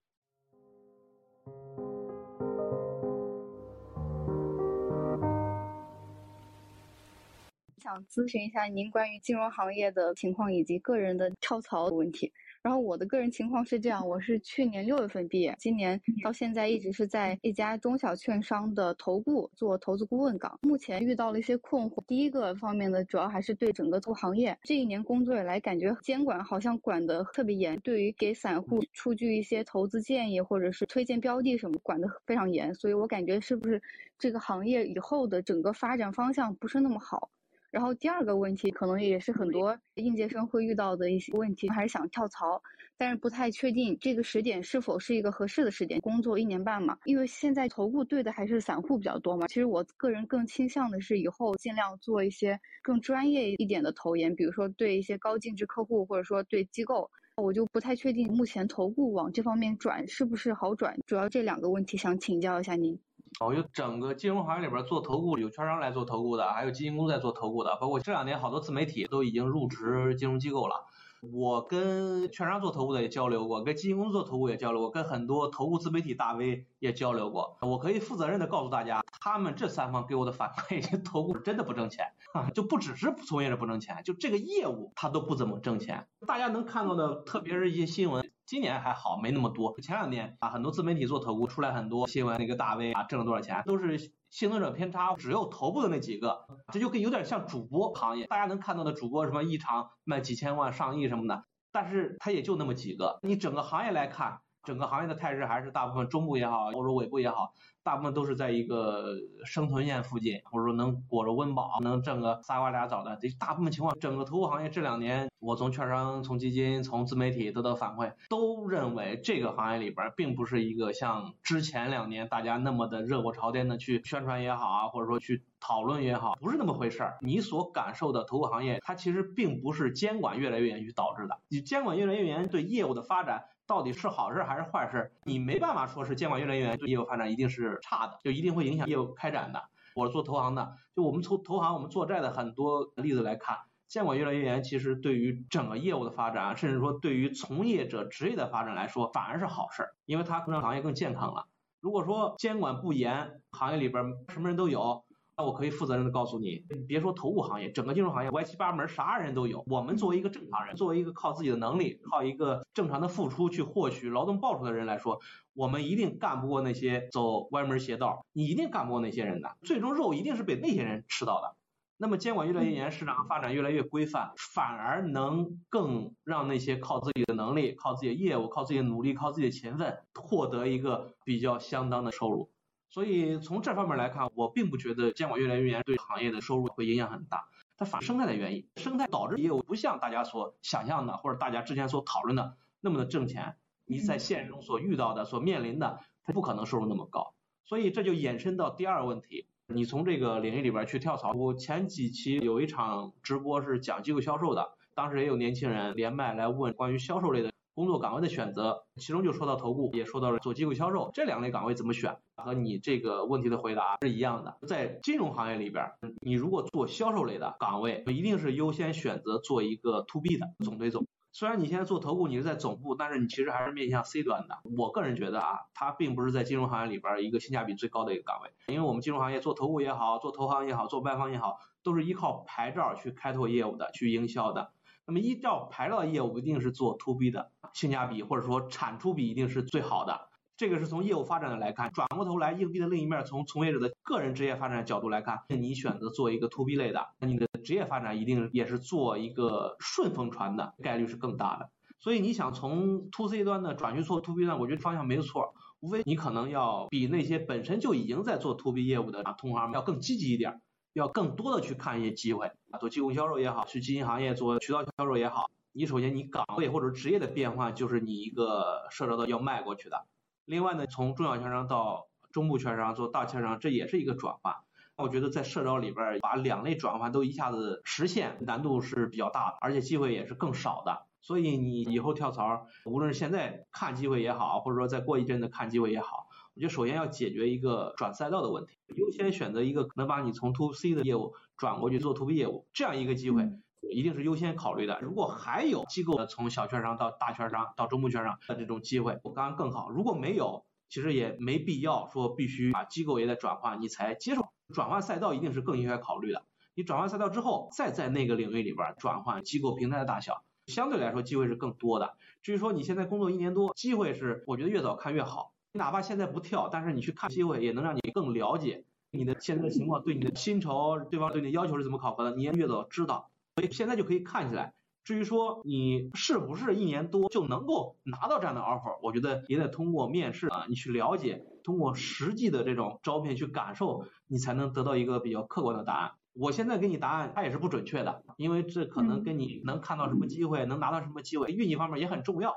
[7.83, 12.33] 想咨询一下您关于金融行业的情况以及个人的跳槽的问题。
[12.63, 20.57] 然后我的个人情况是这样，我是去年六月份毕业，今年到现在一直是在一家中小券商的投顾做投资顾问岗。
[20.63, 32.73] 目前遇到了一些困惑，第一个方面呢，主要还是对整个投行业这一年工作以来，感觉监管好像管得特别严，对于给散户出具一些投资建议或者是推荐标的什么，管得非常严。
[32.77, 33.83] 所以我感觉是不是
[34.21, 37.29] 这个行业以后的整个发展方向不是那么好？
[37.73, 42.63] 然后第二个问题，可能也是很多应届生会遇到的一些问题，还是想跳槽，
[42.99, 45.99] 但是不太确定这个时点是否是一个合适的时点。
[46.01, 49.47] 工作一年半嘛，因为现在投顾对的还是散户比较多嘛。
[49.47, 60.95] 其实我个人更倾向的是以后尽量做一些更专业一点的投研，比如说对一些高净值客户，或者说对机构，我就不太确定目前投顾往这方面转是不是好转。
[61.07, 63.01] 主要这两个问题想请教一下您。
[63.41, 70.77] 哦，就整个金融行业里边做投顾有券商来做投顾的，还有基金公司在做投顾的，包括这两年好多自媒体都已经入职金融机构了。
[71.23, 77.57] 我跟券商做投顾的也交流过，跟基金公司做投顾也交流过，跟很多投顾自媒体大 V 也交流过。
[77.61, 82.05] 我可以负责任的告诉大家，他们这三方给我的反馈， 投顾真的不挣钱，
[82.53, 86.09] 就不只是从业者不挣钱，就这个业务它都不怎么挣钱。
[86.27, 88.29] 大家能看到的，特别是一些新闻。
[88.45, 89.73] 今年还好，没那么多。
[89.81, 96.47] 前两年啊，很多自媒体做投顾出来很多新闻，那个大 V 啊挣了多少钱，都是幸存者偏差，只有头部的那几个。
[96.73, 103.19] 这就跟有点像主播行业，大家能看到的主播什么一场卖几千万、上亿什么的，但是他也就那么几个。
[103.23, 107.53] 你整个行业来看，整个行业的态势还是大部分中部也好，或者尾部也好。
[107.85, 113.17] 大部分都是在一个生存线附近，或者说能裹着温饱，能挣个仨瓜俩枣的。
[113.21, 127.19] 这大部分情况，整个投顾行业这两年，我从券商、从基金、从自媒体得到反馈，都认为这个行业里边并不是一个像之前两年大家那么的热火朝天的去宣传也好啊，或者说去讨论也好，不是那么回事儿。
[127.21, 131.39] 你所感受的投顾行业，它其实并不是监管越来越严去导致的。
[131.49, 133.47] 你监管越来越严，对业务的发展。
[133.73, 135.11] 到底是好事还是坏事？
[135.25, 139.63] 你没办法说是监管越来越严对业务发展一定是差的，就一定会影响业务开展的。
[139.95, 143.57] 我是做投行的，就我们从投行我们做债的很多例子来看，
[143.89, 151.47] 监管越来越严，其实对于整个业务的发展，甚至说对于从业者职业的发展来说，反而是好事，因为它让行业更健康了。
[151.81, 155.03] 如果说监管不严，行业里边什么人都有。
[155.37, 159.65] 那我可以负责任的告诉你，别说投顾行业，整个金融行业歪七八门，啥人都有。
[159.67, 165.21] 我们作为一个正常人，作为一个靠自己的能力，靠一个正常的付出去获取劳动报酬的人来说，
[165.55, 171.57] 我们一定干不过那些走歪门邪道，你一定干不过那些人的，最终肉一定是被那些人吃到的。
[171.97, 182.51] 那么监管越来越严，市场发展越来越规范，反而能更让那些靠自己的能力、靠自己的业务、靠自己的努力、靠自己的勤奋，获得一个比较相当的收入。
[182.93, 187.49] 所以从这方面来看，我并不觉得监管越来越严对行业的收入会影响很大。
[187.79, 193.57] 它反生态的原因，生态导致业务不像大家所想象的，或者大家之前所讨论的那么的挣钱。
[193.87, 197.35] 你在现实中所遇到的、所面临的，它不可能收入那么高。
[197.65, 201.33] 所以这就衍生到第二个问题，你从这个领域里边去跳槽。
[201.33, 207.52] 我前几期有一场直播是讲机构销售的，当时也有年轻人连麦来问关于销售类的。
[207.75, 214.57] 工作岗位的选择，其中就说到投顾，也说到了做机构销售这两类岗位怎么选，和你这个问题的回答是一样的。
[214.67, 221.07] 在金融行业里边，你如果做销售类的岗位，一定是优先选择做一个 to B 的总对总。
[221.35, 224.59] 虽然你现在做投顾，你是在总部，但是你其实还是面向 C 端的。
[224.77, 234.73] 我个人觉得啊，它并不是在金融行业里边一个性价比最高的一个岗位，因为我们金融行业做投顾也好，做投行也好，做外方也好，都是依靠牌照去开拓业务的，去营销的。
[235.07, 240.29] 那么依照牌照业务，一定是做 to B 的，性价比或者说产出比一定是最好的。
[240.57, 241.91] 这个是从业务发展的来看。
[241.93, 251.71] 转过头来，硬币的另一面，从从业者的个人职业发展角度来看，你选择做一个 to B 类的，那你的职业发展一定也是做一个顺风船的概率是更大的。
[251.99, 255.55] 所以你想从 to C 端的转去做 to B 端，我觉得方向没错。
[255.81, 260.61] 无非你可能要比那些本身就已经在做 to B 业务的同行要更积极一点，
[260.93, 265.51] 要更多的去看一些机会啊，做技工销售也好，去基金行业做渠道销售也好。
[265.73, 270.05] 你首先你岗位或者职业的变换就是你一个社招的要迈过去的。
[270.45, 274.55] 另外呢，从中小券商到中部券商做大券商，这也是一个转换。
[274.97, 281.07] 我觉得在社招里边把两类转换都一下子实现，难度是比较大的，而且机会也是更少的。
[281.23, 293.49] 所以你以后跳槽，无论是现在看机会也好，或者说再过一阵子看机会也好，我觉得首先要解决一个转赛道的问题，优先选择一个能把你从 to C 的业务转过去做 to B 业务这样一个机会，
[293.81, 295.01] 一定是优先考虑的。
[295.01, 299.89] 如果还有机构的从小券商到大券商到中部券商的这种机会，我刚刚更好。
[299.89, 304.43] 如果没有，其实也没必要说必须把机构也得转换，你才接受。
[304.75, 306.45] 转换赛道一定是更应该考虑的。
[306.75, 312.15] 你转换赛道之后，再在那个领域里边转换机构平台的大小，相对来说机会是更多的。
[312.43, 315.55] 至于说你现在工作一年多，机会是我觉得越早看越好。
[315.75, 323.31] 你哪怕现在不跳，但是你去看机会，也能让你更了解你的现在的情况，对你的薪酬，对方对你的要求是怎么考核的，你也越早知道。
[323.57, 324.75] 所以现在就可以看起来。
[325.05, 336.13] 至于说你是不是一年多就能够拿到这样的 offer，我觉得也得通过面试啊，你去了解，通过实际的这种招聘去感受，你才能得到一个比较客观的答案。
[336.35, 342.55] 我现在给你答案，它也是不准确的，因为这可能跟你能看到什么机会，能拿到什么机会，运气方面也很重要。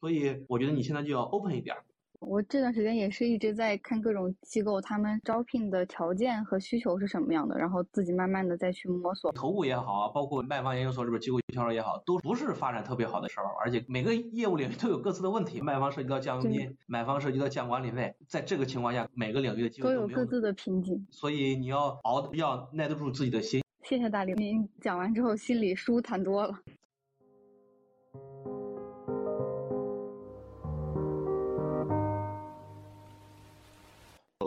[0.00, 1.78] 所以我觉得你现在就要 open 一点。
[2.20, 9.32] 我这段时间也是一直在看各种机构，他们招聘的条件和需求是什么样的，然后自己慢慢的再去摸索。
[9.32, 15.60] 投顾也好啊，包括卖方研究所这边机构销售也好，都不是发展特别好的时候，而且每个业务领域都有各自的问题。
[15.60, 21.06] 卖方涉及到降佣金，买方涉及到降管理费，在这个情况下，每个领域的机构都有各自的瓶颈。
[21.10, 23.62] 所以你要熬的，要耐得住自己的心。
[23.84, 26.52] 谢谢大林，您讲完之后心里舒坦多了。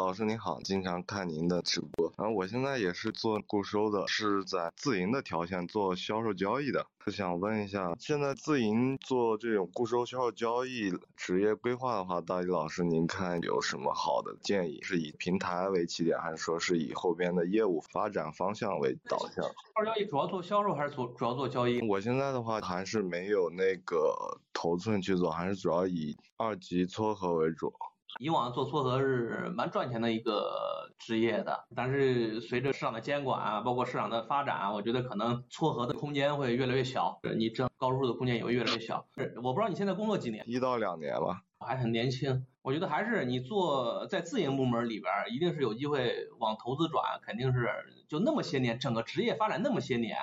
[0.01, 2.11] 老师您好，经常看您的直播。
[2.17, 6.87] 然后我现在也是做固收的，是在自营的条线做销售交易的。
[7.11, 14.79] 想问一下，现在自营做这种固收销售交易职业规划的话，大一老师您看有什么好的建议？
[14.81, 19.45] 是以平台为起点，还是说是以后边的业务发展方向为导向？
[19.45, 21.79] 销售交易主要做销售还是做主要做交易？
[21.87, 27.71] 我现在的话还是没有那个头寸去做，还是主要以二级撮合为主。
[28.19, 39.05] 以往做撮合是蛮赚钱的一个职业的，但是随着市场的监管啊，包括市场的发展啊，我觉得可能撮合的空间会越来越小，你挣高收入的空间也会越来越小。
[39.43, 40.43] 我不知道你现在工作几年？
[40.47, 41.43] 一到两年吧。
[41.59, 47.69] 还很年轻，我觉得还是你做在自营部门里边，一定是有机会往投资转，肯定是
[48.07, 50.17] 就那么些年，整个职业发展那么些年，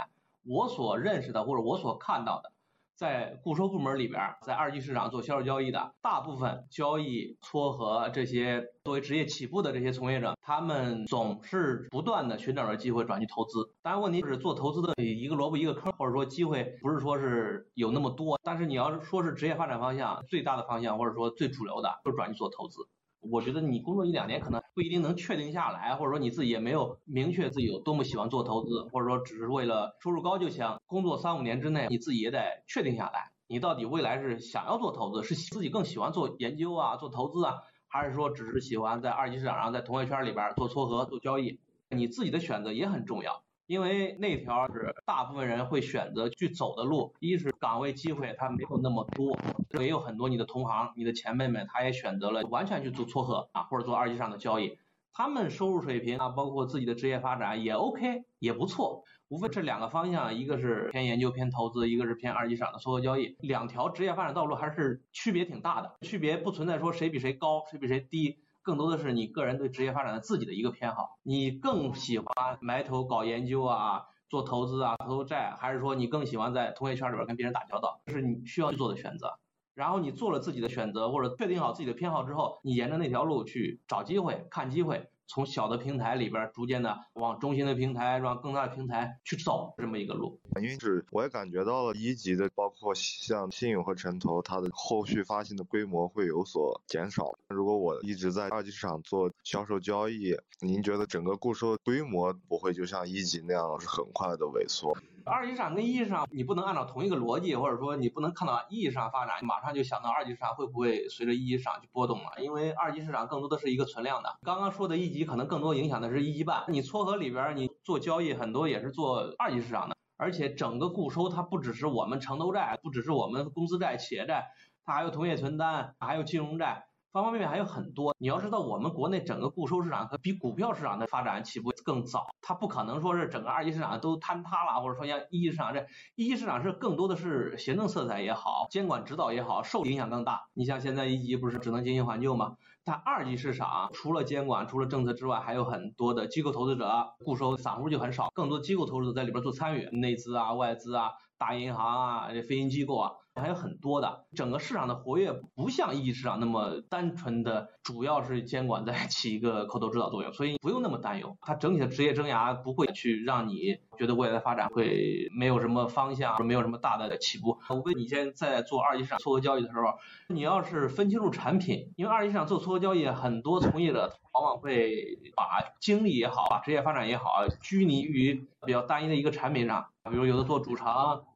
[0.44, 2.51] 我所认识的或者我所看到的。
[2.99, 13.73] 在固收部门里边，在二级市场做销售交易的大部分交易撮合这些作为职业起步的这些从业者，他们总是不断的寻找着机会转去投资。
[13.83, 18.37] 当然，问题是做投资的一个萝卜一个坑，或者说机会不是说是有那么多。
[18.43, 22.81] 但是你要是说是职业发展方向最大的方向，或者说最主流的，就是转去做投资。
[23.21, 30.79] 我觉得你工作一两年可能不一定能确定下来，或者说你自己也没有明确自己有多么喜欢做投资，或者说只是为了收入高就行。
[30.87, 37.55] 工作三五年之内，你自己也得确定下来，你到底未来是想要做投资，是自己更喜欢做研究啊，做投资啊，
[37.89, 41.59] 还是说只是喜欢在二级市场上，在同业圈里边做撮合、做交易？
[41.91, 43.43] 你自己的选择也很重要。
[43.69, 49.39] 因为那条是大部分人会选择去走的路，一是岗位机会它没有那么多，
[49.79, 54.79] 也有很多你的同行、你的前辈们，他也选择了完全去做撮合啊，或者做二级市场的交易，
[55.13, 59.05] 他们收入水平啊，包括自己的职业发展也 OK，也不错。
[59.29, 68.39] 无非这两个方向，一个是偏研究、偏投资，一个是偏二级市场的撮合交易，两条职业发展道路还是区别挺大的，区别不存在说谁比谁高，谁比谁低。
[68.69, 79.39] 更多的是你个人对职业发展的自己的一个偏好，你更喜欢埋头搞研究啊，做投资啊，投债，还是说你更喜欢在同学圈里边跟别人打交道，这是你需要去做的选择。
[79.75, 85.09] 然后你做了自己的选择，或者确定好自己的偏好之后，你沿着那条路去找机会、看机会。
[85.29, 90.41] 从小的平台里边逐渐的往中心的平台，往更大的平台去走这么一个路。
[90.57, 97.38] 因为是我也感觉到了一级的，包括像信用和城投，它的后续发行的规模会有所减少。
[97.49, 104.97] 如果我一直在二级市场做销售交易，您觉得整个固收规模不会就像一级那样是很快的萎缩？
[105.29, 112.33] 二级市场跟一级市场，你不能按照同一个逻辑，或者说你不能看到一级市场发展，马上就想到二级市场会不会随着一级市场去波动了？
[112.43, 114.38] 因为二级市场更多的是一个存量的。
[114.43, 116.64] 刚刚说的一级可能更多影响的是一级半。
[116.69, 124.49] 你撮合里边你做交易很多也是做二级市场的，而且整个固收它不只是我们城投债，不只是我们公司债、企业债，
[124.85, 126.88] 它还有同业存单，还有金融债。
[127.11, 128.14] 方方面面还有很多。
[128.18, 140.42] 你要知道，我们国内整个固收市场和比股票市场的发展起步更早，它不可能说是整个二级市场都坍塌了，或者说像一级市场这一级市场是更多的是行政色彩也好，监管指导也好，受影响更大。
[140.53, 142.57] 你像现在一级不是只能经营还旧吗？
[142.85, 153.12] 但二级市场除了监管、除了政策之外，还有很多的机构投资者，固收散户就很少，更多机构投资者在里边做参与，内资啊、外资啊、大银行啊、这非银机构啊。
[153.38, 161.37] 还有很多的，整个市场的活跃不像一级市场那么单纯的，主要是监管在 起一个口头指导作用，所以不用那么担忧。
[161.40, 167.59] 它整体的职业生涯不会去让你觉得未来的发展会没有什么方向，没有什么大的起步。
[167.70, 169.94] 无非你现在在做二级市场撮合交易的时候，
[170.29, 175.44] 你要是分清楚产品，因为二级市场做撮合交易，很多从业者往往会把
[175.81, 180.87] 精力也好，把职业发展也好，拘泥于比较单一的一个产品上，比如有的做主城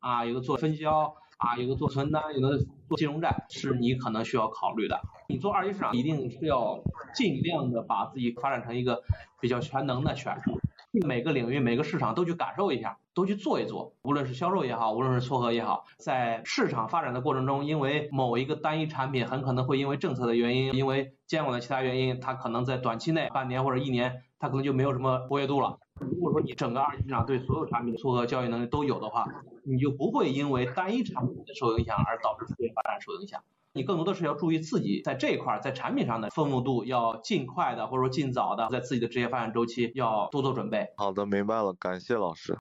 [0.00, 1.14] 啊，有的做分销。
[1.42, 2.56] 啊，有个做存单，有的
[2.88, 5.00] 做金融债，是你可能需要考虑的。
[5.28, 6.80] 你做二级市场，一定是要
[7.14, 9.02] 尽量的把自己发展成一个
[9.40, 10.52] 比较全能的选手，
[11.04, 13.92] 每个领域、每个市场都去感受一下，都去做一做。
[14.02, 25.78] 无论是销售也好，无论是撮合也好，在市场发展的过程中，因为某一个单一产品很可能会因为政策的原因，因为监管的其他原因，它可能在短期内半年或者一年，它可能就没有什么活跃度了。
[26.10, 29.24] 如果说你整个二级市场对所有产品的撮合交易能力都有的话，
[29.64, 33.42] 你就不会因为单一产品的受影响而导致职业发展受影响。
[33.74, 40.88] 你更多的是要注意自己在这一块在产品上的丰富度，要尽快的或者说尽早的在自己的职业发展周期要多做准备。
[40.96, 42.58] 好的，明白了，感谢老师。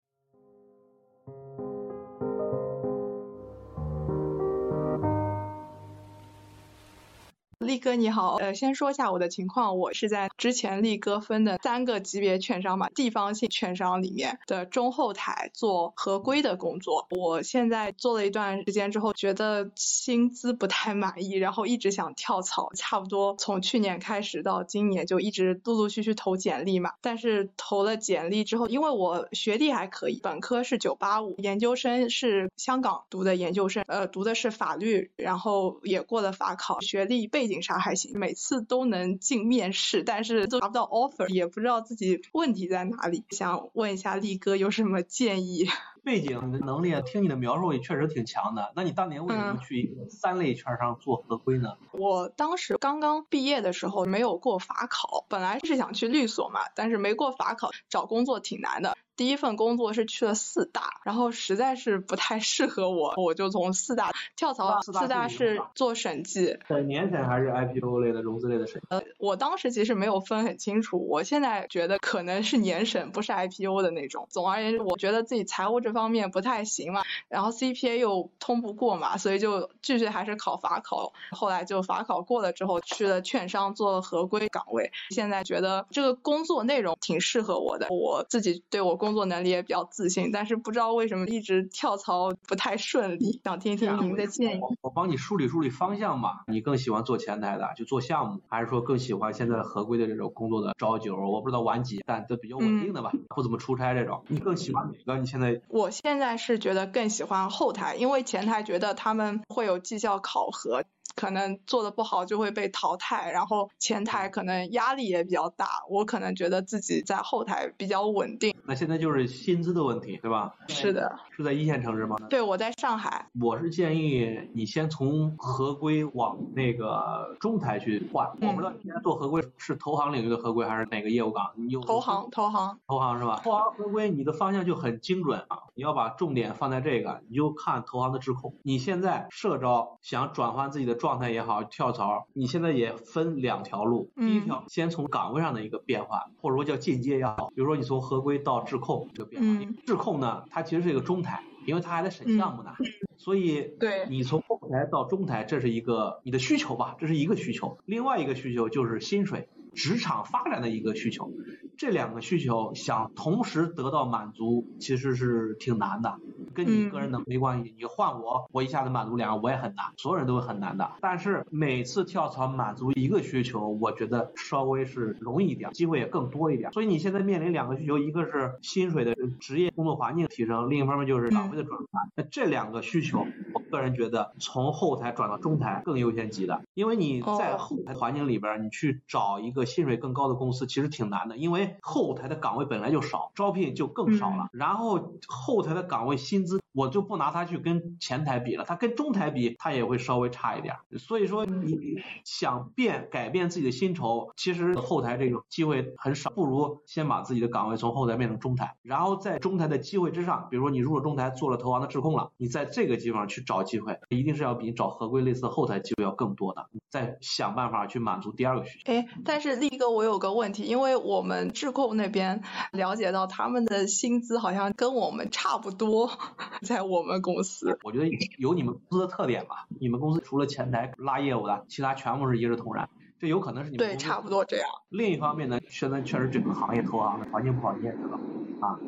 [7.61, 17.05] 力哥你好，呃，先说一下我的情况，我是在之前力哥分的三个级别券商嘛，地方性券商里面的中后台做合规的工作。
[17.11, 26.93] 我现在做了一段时间之后，觉得薪资不太满意，然后一直想跳槽，差不多从去年开始到今年就一直陆陆续续投简历嘛。
[27.01, 37.61] 但是投了简历之后，因为我学历还可以，本科是九八五，研究生是香港读的研究生，呃，读的是法律，然后也过了法考，学历背景景。
[37.61, 43.23] 啥还行，每次都能进面试，但是都拿不到 offer，也不知道自己问题在哪里。
[43.29, 45.67] 想问一下力哥有什么建议？
[46.03, 48.71] 背景能力，听你的描述也确实挺强的。
[48.75, 51.77] 那你当年为什么去一个三类券商做合规呢？
[51.91, 58.97] 我当时刚刚毕业的时候没有过法考，本来是想去律所嘛，但是没过法考，找工作挺难的。
[59.17, 64.81] 第一份工作是去了四大，然后实在是不太适合我，我就从四大跳槽。
[64.81, 68.87] 四大是做审计，年审还是 IPO 类的融资类的审计？
[68.89, 74.27] 呃，我当时其实没有分很清楚，我现在觉得可能是年审，不是 IPO 的那种。
[74.31, 81.13] 总而言之，我觉得自己财务这方面不太行嘛，然后 CPA 又通不过嘛，所以就继续还是考法考。
[81.31, 84.91] 后来就法考过了之后，去了券商做合规岗位。
[85.11, 94.61] 现在觉得这个工作内容挺适合我的，我自己对我工工作能力也比较自信，但是不知道为什么一直跳槽不太顺利，想听听您的建议。
[94.79, 96.45] 我帮你梳理梳理方向吧。
[96.47, 101.17] 你更喜欢做前台的，就做项目，还是说更喜欢现在合规的这种工作的朝九？
[101.17, 104.23] 我不知道晚几，但都比较稳定的吧，不怎么出差这种。
[104.29, 105.19] 你更喜欢哪个？
[105.19, 105.59] 你现在？
[105.67, 110.83] 我我现在是觉得更喜欢后台，因为前台觉得他们会有绩效考核。
[111.15, 118.55] 可能做的不好就会被淘汰，然后前台可能压力也比较大，我可能觉得自己在后台比较稳定。
[118.65, 120.53] 那现在就是薪资的问题，对吧？
[120.67, 121.19] 是的。
[121.35, 122.15] 是在一线城市吗？
[122.29, 123.27] 对，我在上海。
[123.41, 128.27] 我是建议你先从合规往那个中台去换。
[128.41, 131.51] 我不知道你现在做合规是投行领域的合规还是哪个业务岗？
[131.55, 133.41] 你有投行，投行，投行是吧？
[133.43, 135.57] 投行合规，你的方向就很精准啊！
[135.73, 138.55] 你要把重点放在这个，你就看投行的质控。
[138.63, 144.11] 你现在社招想转换自己的状态也好，跳槽，你现在也分两条路。
[144.15, 149.71] 第一条，先从岗位上的一个变化，或者说叫进阶也好，比如说你从合规到质控这个变化。
[149.87, 152.71] 质控呢，它其实是一个中台，因为它还在审项目呢，
[153.17, 157.79] 所以对你从后台到中台，这是一个你的需求吧，这是一个需求。
[157.85, 159.49] 另外一个需求就是薪水。
[159.73, 161.31] 职场发展的一个需求，
[161.77, 166.19] 这两个需求想同时得到满足，其实是挺难的，
[166.53, 167.73] 跟你个人能没关系。
[167.77, 170.91] 你换我，我一下子满足两个，我也很难，所有人都会很难的。
[171.01, 176.71] 但是每次跳槽满足一个需求，我觉得稍微是容易一点，机会也更多一点。
[176.73, 182.09] 所以你现在面临两个需求，一个是薪水的职业工作环境提升，另一方面就是岗位的转换。
[182.15, 189.65] 那这两个需求，我个人觉得从后台转到中台更优先级的，因为你在后台环境里边，你去找一个。
[189.71, 194.49] 薪水更高的公司其实挺难的，因为后台的岗位本来就少，招聘就更少了。
[194.51, 200.75] 然后后台的岗位薪薪资，我就不拿它去跟前台比了，它跟中台比，它也会稍微差一点。
[200.97, 218.91] 所以说，你想变改变自己的薪酬，其实后台这种机会很少，不如先把自己的岗位从后台变成中台，然后在中台的机会之上，比如说你入了中台，做了投行的质控了，你在这个地方去找机会，一定是要比你找合规类似的后台机会要更多的，再想办法去满足第二个需求。
[218.91, 226.09] 哎，但是力哥，我有个问题，因为我们质控那边了解到他们的薪资好像跟我们差不多，
[226.63, 227.77] 在我们公司。
[227.83, 232.87] 我觉得有你们公司的特点吧，你们公司除了前台拉业务的，其他全部是一视同仁，
[233.19, 234.67] 这有可能是你们对差不多这样。
[234.89, 238.19] 另一方面呢，现在确实整个行业投行的环境不好，你也知道
[238.67, 238.79] 啊，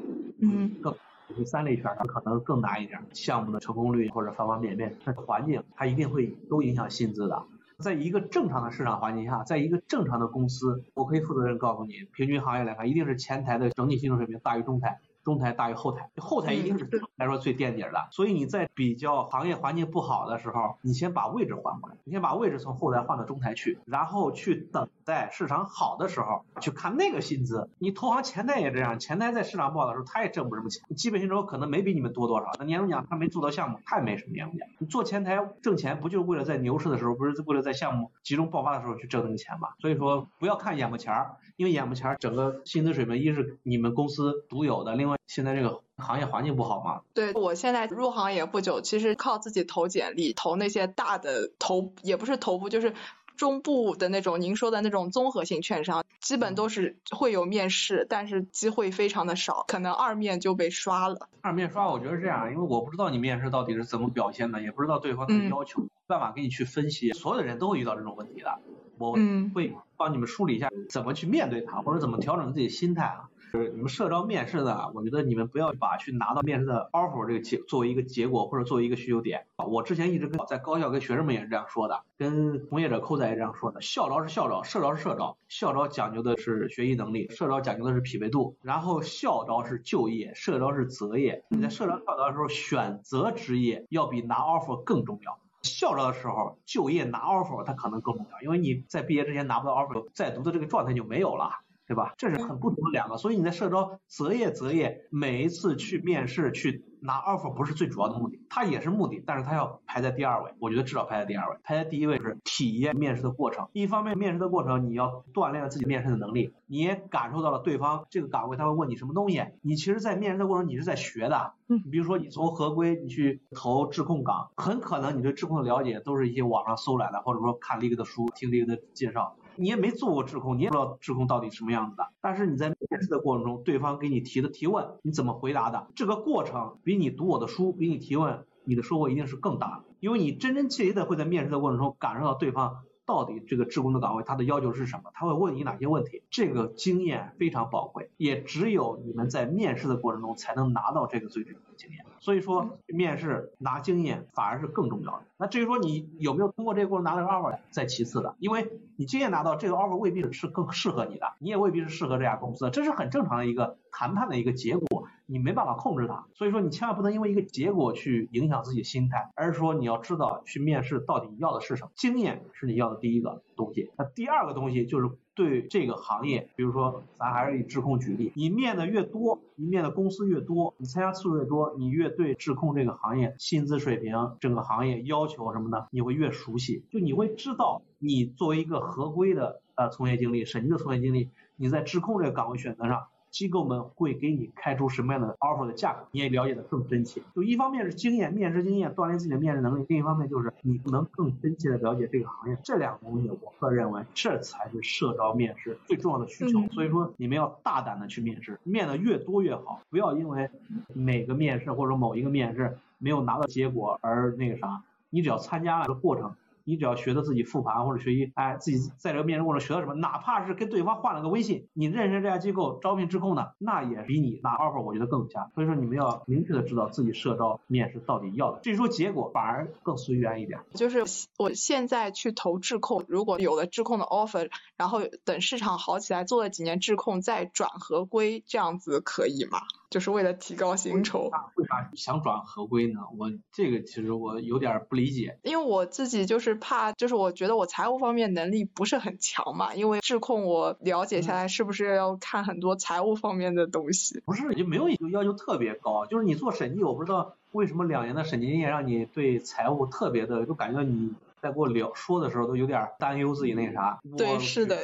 [0.42, 0.94] 嗯，更
[1.36, 7.44] 第三类圈可能更难一点，项目的成功率或者方方面面，那环境它一定会都影响薪资的。
[7.80, 15.00] 在一个正常的市场环境下，在一个正常的公司，我可以负责任告诉你，平均行业来看，一定是前台的整体薪酬水平大于中台。
[15.24, 27.70] 中台大于后台，后台一定是来说最垫底的，所以你在比较行业环境不好的时候，你先把位置换过来，你先把位置从后台换到中台去，然后去等待市场好的时候去看那个薪资。
[27.80, 34.68] 你投行前台也这样，前台在市场不好的时候他也挣不什么钱，基本薪酬可能没比你们多多少，那年终奖他没做到项目，他也没什么年终奖。
[34.80, 39.70] 你做前台挣钱不就是为了在牛市的时候，不是为了在项目集中爆发的时候去挣那个钱吗？
[39.80, 45.13] 所以说不要看眼巴前儿，因为眼巴前儿整个薪资水平一是你们公司独有的，另外。
[45.28, 47.02] 现在这个行业环境不好吗？
[47.14, 52.94] 对我现在入行也不久，其实靠自己投简历，投那些大的头也不是头部，就是
[53.36, 61.30] 中部的那种您说的那种综合性券商，基本都是会有面试，但是机会非常的少，可能二面就被刷了。
[61.42, 67.12] 二面刷，我觉得是这样，因为我不知道你面试到底是怎么表现的，也不知道对方的要求，办法给你去分析。
[67.12, 68.60] 所有的人都会遇到这种问题的，
[69.00, 69.14] 我
[69.54, 73.30] 会帮你们梳理一下怎么去面对它，或者怎么调整自己心态啊。
[73.54, 79.66] 就是你们社招面试的，我觉得你们不要把去拿到面试的 offer 这个结作为一个结果或者作为一个需求点啊。
[79.66, 83.80] 我之前一直跟在高校跟学生们也是这样说的，跟从业者扣仔也这样说的。
[83.80, 85.38] 校招是校招，社招是社招。
[85.50, 88.58] 校招讲究的是学习能力，社招讲究的是匹配度。
[88.64, 91.44] 然后校招是就业，社招是择业。
[91.50, 95.38] 你在社招校招的时候选择职业要比拿 offer 更重要。
[95.62, 101.52] 校招的时候就业拿 offer 它可能更重要，因为你在毕业之前拿不到 offer，在读的这个状态就没有了。
[101.86, 102.14] 对吧？
[102.18, 110.54] 这是很不同的两个，所以你在社招择业择业，每一次去面试去拿 offer 不是最主要的目的，它也是目的，但是它要排在第二位。
[110.60, 113.68] 我觉得至少排在第二位，排在第一位是体验面试的过程。
[113.74, 119.44] 一方面面试的过程你要锻炼了自己面试的能力，你也感受到了对方这个岗位他会问你什么东西。
[119.62, 121.54] 你其实，在面试的过程你是在学的。
[121.68, 121.82] 嗯。
[121.92, 129.36] 比如说你从合规你去投质控岗，很可能你对质控的了解都是一些网上搜来的，或者说看了一个的书，听了一个的介绍。
[129.56, 132.08] 你也没做过质控，你也不知道质控到底什么样子的。
[132.22, 135.88] 但是你在面试的过程中，对方给你提的提问，你怎么回答的？
[135.96, 139.84] 这个过程比你读我的书，比你提问，你的收获一定是更大。
[140.00, 146.24] 因为你真真切切的会在面试的过程中感受到对方到底这个质控的岗位他的要求是什么，他会问你哪些问题。
[146.30, 152.06] 这个经验非常宝贵，也只有你们在面试的过程中才能拿到这个最终的经验。
[152.20, 155.24] 所以说，面试拿经验反而是更重要的。
[155.38, 165.03] 那至于说你有没有通过这个过程拿到 offer，在其次的，因为你经验拿到这个 offer 未必是更适合你的，你也未必是适合这家公司，这是很正常的一个谈判的一个结果，
[165.34, 166.26] 你没办法控制它。
[166.36, 173.90] 所以说你千万不能因为一个结果去影响自己心态，而是说你要知道去面试到底要的是什么，经验是你要的第一个东西。
[173.98, 175.10] 那第二个东西就是。
[175.36, 193.08] 对这个行业，比如说咱还是以质控举例，你面的越多，你面的公司越多，你参加次数越多，你越对质控这个行业薪资水平、整个行业要求什么的，你会越熟悉，就你会知道你作为一个合规的呃从业经历、审计的从业经历，你在质控这个岗位选择上。
[193.34, 197.20] 机构们会给你开出什么样的 offer 的价格，你也了解的更真切。
[197.36, 202.56] 就一方面是经验，面试经验，锻炼自己的面试能力；另一方面就是你能更真切的了解这个行业。
[202.64, 206.62] 这两个东西，我个人认为这才是社招面试最重要的需求。
[206.72, 210.52] 所以说，你们要大胆的去面试，面的越多越好，不要因为
[210.94, 216.36] 每个面试或者某一个面试没有拿到结果而那个啥，你只要参加了这个过程。
[216.64, 225.52] 你只要学的自己复盘或者学习，哎，自己在这个面试过程学到什么，哪怕是跟对方换了个微信，你认识这家机构招聘质控的，那也比你拿 offer 我觉得更强。
[225.56, 230.60] 所以说你们要明确的知道自己社招面试到底要的，至于说结果反而更随缘一点。
[230.74, 231.04] 就是
[231.38, 239.60] 我现在去投质控，如果有了质控的 offer，然后等市场好起来，做了几年质控再转合规，这样子可以吗？
[239.94, 241.30] 就是为了提高薪酬。
[241.56, 243.02] 为啥想转合规呢？
[243.16, 245.38] 我这个其实我有点不理解。
[245.44, 249.76] 因为我自己就是怕，就是我觉得我财务方面能力不是很强嘛。
[249.76, 254.24] 因为质控我了解下来，是不是要看很多财务方面的东西？
[254.26, 256.08] 不是，就没有要求特别高。
[256.08, 261.14] 就是你做审计，我不知道为什么两年的审计经验让你对财务特别的，就感觉你。
[261.44, 264.00] 在给我聊说的时候，都有点担忧自己那啥。
[264.18, 264.78] 对，是的。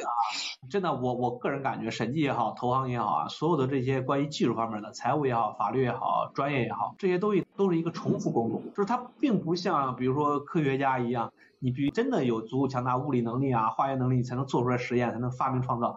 [0.68, 15.96] 真的，我我个人感觉，审计也好，投行也好啊，所有的这些关于技术方面的，财务也好，法律也好，专业也好，这些东西都是一个重复工作，就是它并不像比如说科学家一样，你必须真的有足够强大物理能力啊、化学能力，才能做出来实验，才能发明创造。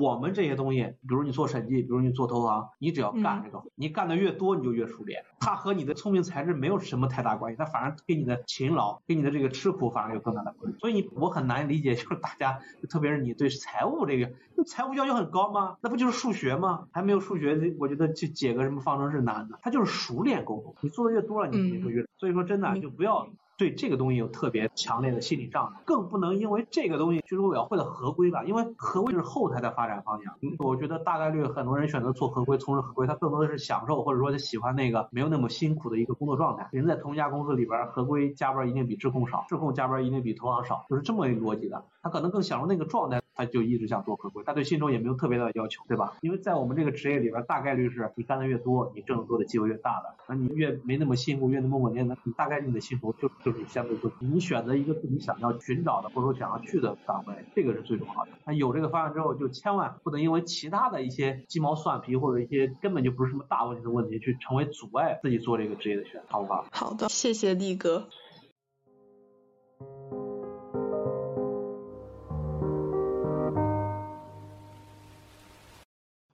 [0.00, 5.22] 我们这些东西，比如你做审计，比如你做投行，你只要干这个，你干的越多，你就越熟练。
[5.38, 10.78] 它和你的聪明才智没有什么太大关系，它反而跟你的勤劳、跟你的这个吃苦反而有更大的关系。
[10.78, 14.32] 所以你我很难理解，就是大家，特别是你对财务这个，
[14.64, 15.76] 财务要求很高吗？
[15.82, 16.86] 那不就是数学吗？
[16.90, 19.58] 还没有数学，我觉得去解个什么方程式难呢？
[19.60, 22.02] 它就是熟练工作，你做的越多了，你就越。
[22.16, 23.28] 所以说真的就不要。
[23.56, 30.34] 对这个东西有特别强烈的心理障碍，更不能因为这个东西就是我要会了合规吧，因为合规是后台的发展方向。
[30.58, 36.68] 我觉得大概率很多人选择做合规、从事合规，他更多的是享受或者说他喜欢那个没有那么辛苦的一个工作状态。
[36.72, 41.84] 人在同一家公司里边，合规加班一定比质控少，质控加班一定比投行少，就是这么一个逻辑的。
[42.02, 43.20] 他可能更享受那个状态。
[43.34, 46.16] 他就一直想做合规，他对薪酬也没有特别大的要求，对吧？
[46.20, 50.14] 因为在我们这个职业里边，大概率是你干的越多，你挣得多的机会越大的。
[50.28, 58.30] 那你越没那么辛苦，越那么稳定，那你大概率你的薪酬就就是相对就你选择一个自己想要寻找的或者说想要去的岗位，这个是最重要的。
[58.44, 66.66] 那有这个方案之后，就千万不能因为其他的一些鸡毛蒜皮或者一些根本就不是什么大问题的问题，去成为阻碍自己做这个职业的选择，好不好？
[66.70, 68.08] 好的，谢谢力哥。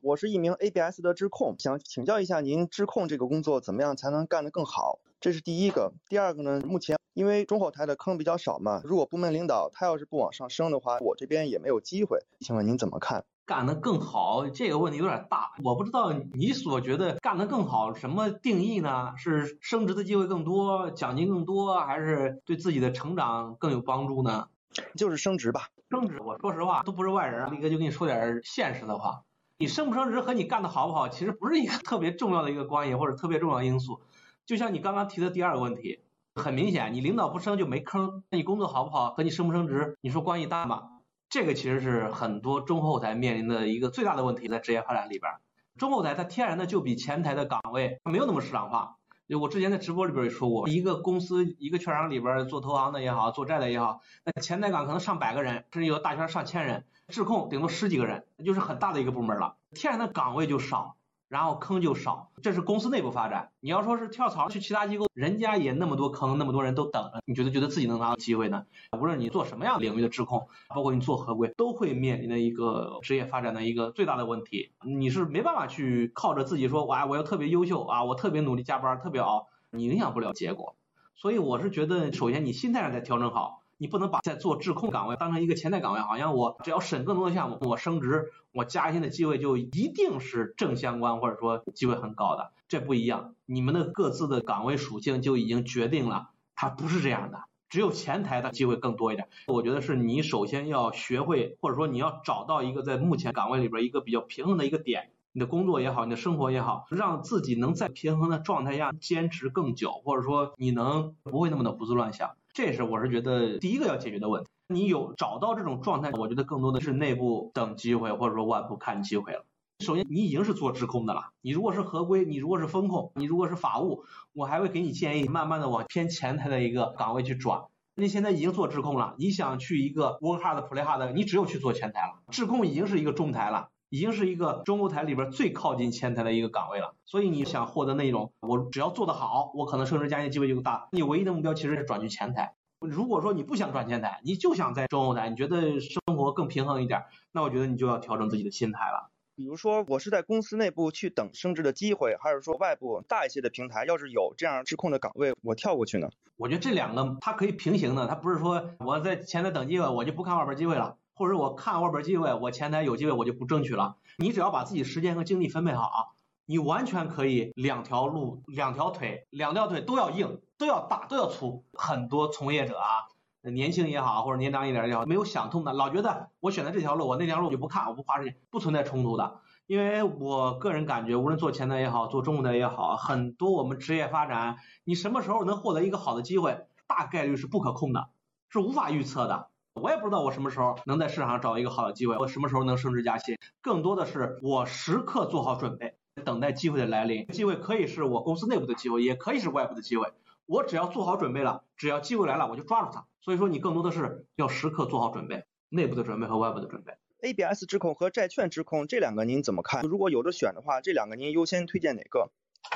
[0.03, 4.99] 我是一名 ABS 的质控，想请教一下您，质控这个工作怎么样才能干得更好？
[5.21, 5.93] 这是第一个。
[6.09, 12.21] 第二个呢，目前因为中后台的坑比较少嘛，如果部门领导他要是不往上升的话，我这边也没有机会。
[12.41, 13.25] 请问您怎么看？
[13.45, 19.13] 干得更好这个问题有点大，我不知道你所觉得干得更好什么定义呢？
[19.19, 24.49] 是升职的机会更多，奖金更多，还是对自己的成长更有帮助呢？
[24.97, 25.69] 就是升职吧。
[25.91, 29.25] 升职，我说实话都不是外人，力哥就跟你说点现实的话。
[29.61, 34.01] 你升不升职和你干的好不好，其实不是一个特别重要的一个关系或者特别重要的因素。
[34.47, 36.01] 就像你刚刚提的第二个问题，
[36.35, 40.85] 很明显，你领导不升就没坑，那你工作好不好和你升不升职，你说关系大吗？
[41.29, 45.31] 这个其实是很多中后台面临的一个最大的问题，在职业发展里边，
[45.77, 48.97] 中后台它天然的就比前台的岗位没有那么市场化。
[49.31, 56.85] 就我之前在直播里边也说过，一个公司一个券商里边做投行的也好，做债的也好，那前台岗可能上百个人，甚至有大圈上千人。
[57.07, 60.97] 质控顶多十几个人，那就是很大的一个部门了，天然的岗位就少，
[61.31, 63.51] 然后坑就少，这是公司内部发展。
[63.61, 68.65] 你要说是跳槽去其他机构，人家也那么多坑，那么多人都等着，你觉得觉得自己能拿到机会呢？
[68.99, 80.75] 无论你做什么样领域的质控，包括你做合规，都会面临的一个职业发展的一个最大的问题，你是没办法去靠着自己说，哇，我要特别优秀啊，我特别努力加班，特别熬，你影响不了结果。
[81.15, 83.60] 所以我是觉得，首先你心态上得调整好。
[83.81, 93.35] 你不能把在做质控岗位当成一个前台岗位，好像我只要审更多的项目，我升职，我加薪的机会就一定是正相关，或者说机会很高的，这不一样。
[93.47, 97.45] 你们的各自的岗位属性就已经决定了，它不是这样的。
[97.71, 99.29] 只有前台的机会更多一点。
[99.47, 112.33] 我觉得是你首先要学会，或者说你要找到一个在目前岗位里边一个比较平衡的一个点，你的工作也好，你的生活也好，让自己能在平衡的状态下坚持更久，或者说你能不会那么的胡思乱想。
[112.61, 114.51] 这是我是觉得第一个要解决的问题。
[114.69, 119.47] 你有找到这种状态，我觉得更多的是内部等机会，或者说外部看机会了。
[119.79, 121.31] 首先，你已经是做质控的了。
[121.41, 124.05] 你如果是合规，你如果是风控，你如果是法务，
[124.35, 127.63] 我还会给你建议，慢慢的往偏前台的一个岗位去转。
[127.95, 132.21] 你现在已经做质控了，你想去一个 work hard play hard，你只有去做前台了。
[132.31, 136.97] 质控已经是一个中台了，已经是一个中后台里边最靠近前台的一个岗位了。
[137.05, 140.89] 所以你想获得那种，我只要做得好，我可能升职加薪机会就大。
[140.93, 142.55] 你唯一的目标其实是转去前台。
[142.81, 149.11] 如果说你不想转前台，你就想在中后台，你觉得生活更平衡一点，那我觉得你就要调整自己的心态了。
[149.37, 156.11] 比如说，我是在公司内部去等升职的机会，还是说外部大一些的平台，要是有这样质控的岗位，我跳过去呢？
[156.37, 163.97] 我觉得这两个它可以平行的，它不是说我在前台等机会，我就不看外边机会了，或者我看外边机会，我前台有机会我就不争取了。
[164.17, 166.15] 你只要把自己时间和精力分配好。
[166.47, 171.67] 你完全可以两条路，两条腿，两条腿都要硬，都要大，都要粗。
[171.75, 173.05] 很多从业者啊，
[173.43, 179.41] 年轻也好，或者年长一点也好，没有想通的，老觉得我选择这条路，我那条路就不看，我不花时间，不存在冲突的。
[179.67, 188.09] 因为我个人感觉，无论做前台也好，做中后台也好，很多我们职业发展，你什么时候能获得一个好的机会，大概率是不可控的，
[188.49, 189.50] 是无法预测的。
[189.75, 195.95] 我也不知道我什么时候能在市场上找一个好的机会，我什么时候能升职加薪，更多的是我时刻做好准备，
[196.25, 197.27] 等待机会的来临。
[197.29, 200.13] 机会可以是我公司内部的机会，也可以是外部的机会。
[200.47, 203.07] 我只要做好准备了，只要机会来了，我就抓住它。
[203.21, 206.95] 所以说，你更多的是要时刻做好准备，内部的准备和外部的准备。
[207.23, 209.83] ABS 质控和债券质控这两个您怎么看？
[209.83, 212.31] 如果有的选的话，这两个您优先推荐哪个？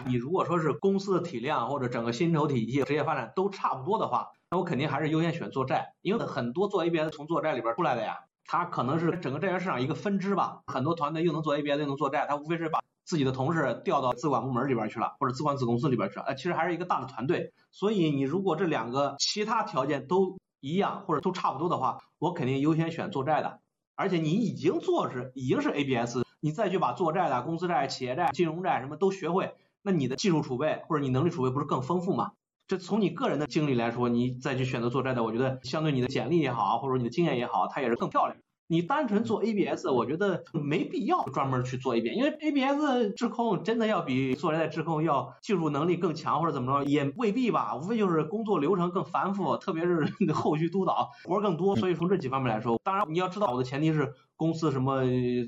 [0.07, 10.61] 你如果说是公司的体量或者整个薪酬体系、职业发展都差不多的话，那我肯定还是优先选做债，因为很多做 ABS 从做债里边出来的呀，它可能是整个债券市场一个分支吧。
[10.68, 17.52] 很多团队又能做 ABS 又能做债，它无非是把自己的同事调到资管部门里边去了，或者资管子公司里边去了，呃，其实还是一个大的团队。
[17.72, 23.59] 所以你如果这两个其他条件都一样或者都差不多的话，我肯定优先选做债的。
[23.96, 32.30] 而且你已经做是已经是 ABS，你再去把做债的公司债、企业债、金融债什么都学会，那你的技术储备或者你能力储备不是更丰富吗？
[32.66, 38.36] 这从你个人的经历来说，你再去选择做债的，我觉得相对你的简历也好，或者你的经验也好，它也是更漂亮。
[38.66, 51.76] 你单纯做 ABS，我觉得没必要专门去做一遍因为 ABS 质控真的要比做债质控要技术能力更强或者怎么着，也未必吧，无非就是工作流程更繁复，特别是后续督导活更多。
[51.76, 55.02] 所以从这几方面来说，当然你要知道我的前提是公司什么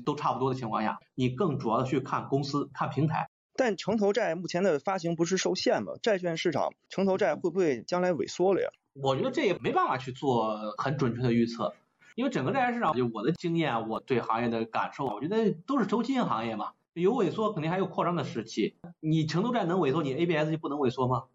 [0.05, 3.27] 都差不多的情况下，你更主要的去看公司看平台。
[3.57, 5.93] 但城投债目前的发行不是受限吗？
[6.01, 8.69] 债券市场城投债会不会将来萎缩了呀？
[8.93, 11.73] 我觉得这也没办法去做很准确的预测。
[12.15, 18.75] 因为整个债券市场，就我的经验，我对行业的感受，我觉得都是周期性行业嘛，有萎缩肯定还有扩张的时期。
[18.99, 21.25] 你城投债能萎缩，你 ABS 就不能萎缩吗？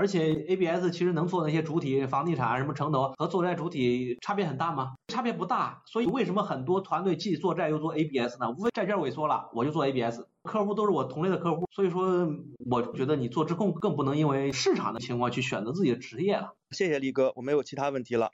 [0.00, 4.94] 而且 ABS 其实能做那些主体，房地产什么城投和做债主体差别很大吗？
[5.08, 5.82] 差别不大。
[5.84, 8.50] 所以为什么很多团队既做债又做 ABS 呢？
[8.52, 11.68] 无非债券萎缩了，我就做 ABS，客户都是我同类的客户。
[11.70, 12.26] 所以说，
[12.70, 16.54] 我觉得你做质控更不能因为市场的情况去选择自己的职业了。
[16.70, 18.30] 谢谢力哥，我没有其他问题了。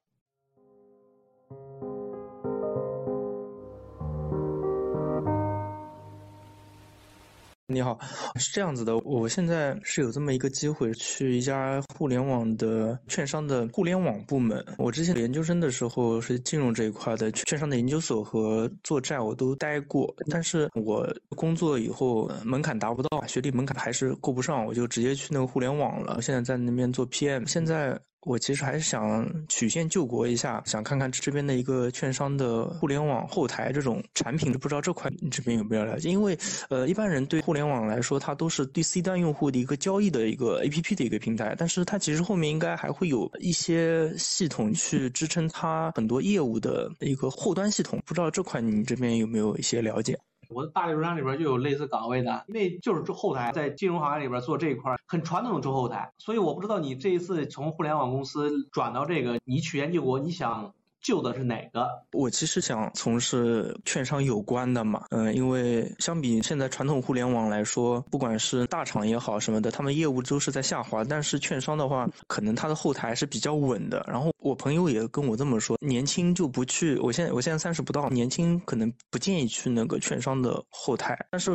[7.68, 7.98] 你好，
[8.36, 14.64] 是这样子的，我现在是有这么一个机会去一家互联网的券商的互联网部门。
[14.78, 20.14] 我之前研究生的时候是金融这一块的，券商的研究所和做债我都待过。
[20.30, 26.22] 但是我工作以后门槛达不到，学历门槛还是过不上，我就直接去那个互联网了。
[26.22, 28.00] 现在在那边做 PM，现在。
[28.26, 36.10] 我其实还是想曲线救国一下，想看看这边的一个券商的互联网后台这种产品，不知道这块你这边有没有了解？
[36.10, 36.36] 因为
[36.68, 50.18] 呃，一般人对互联网来说，它都是对 C 端用户的一个交易的一个 APP 的一个平台，但是它其实后面应该还会有一些系统去支撑它很多业务的一个后端系统，不知道这块你这边有没有一些了解？
[50.48, 60.72] 我的大流量里边就有类似岗位的，因为就是中后台，在金融行业里边做这一块很传统的做后台，所以我不知道你这一次从互联网公司转到这个，你曲线救国，你想。
[61.06, 61.88] 救的是哪个？
[62.10, 71.04] 我其实想从事券商有关的嘛，嗯，因为相比现在传统互联网来说，不管是大厂也好什么的，他们业务都是在下滑。
[71.04, 74.04] 但是券商的话，可能它的后台是比较稳的。
[74.08, 76.98] 然后我朋友也跟我这么说，年轻就不去。
[76.98, 81.16] 我现在我现在三十不到，年轻可能不建议去那个券商的后台。
[81.30, 81.52] 但是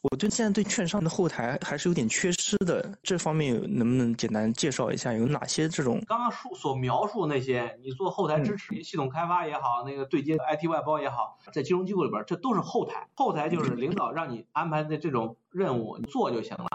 [0.00, 6.02] 我对现在对券商的后台还是有点缺失的，这方面能不能简单介绍一下有哪些这种？
[6.06, 8.93] 刚刚述所描述那些，你做后台支持。
[8.94, 13.08] 系统开发也好，那个对接 IT 外包也好，在金融机构里边，这都是后台。
[13.16, 16.68] 后台就是领导让你安排的这种任务，你做就行了，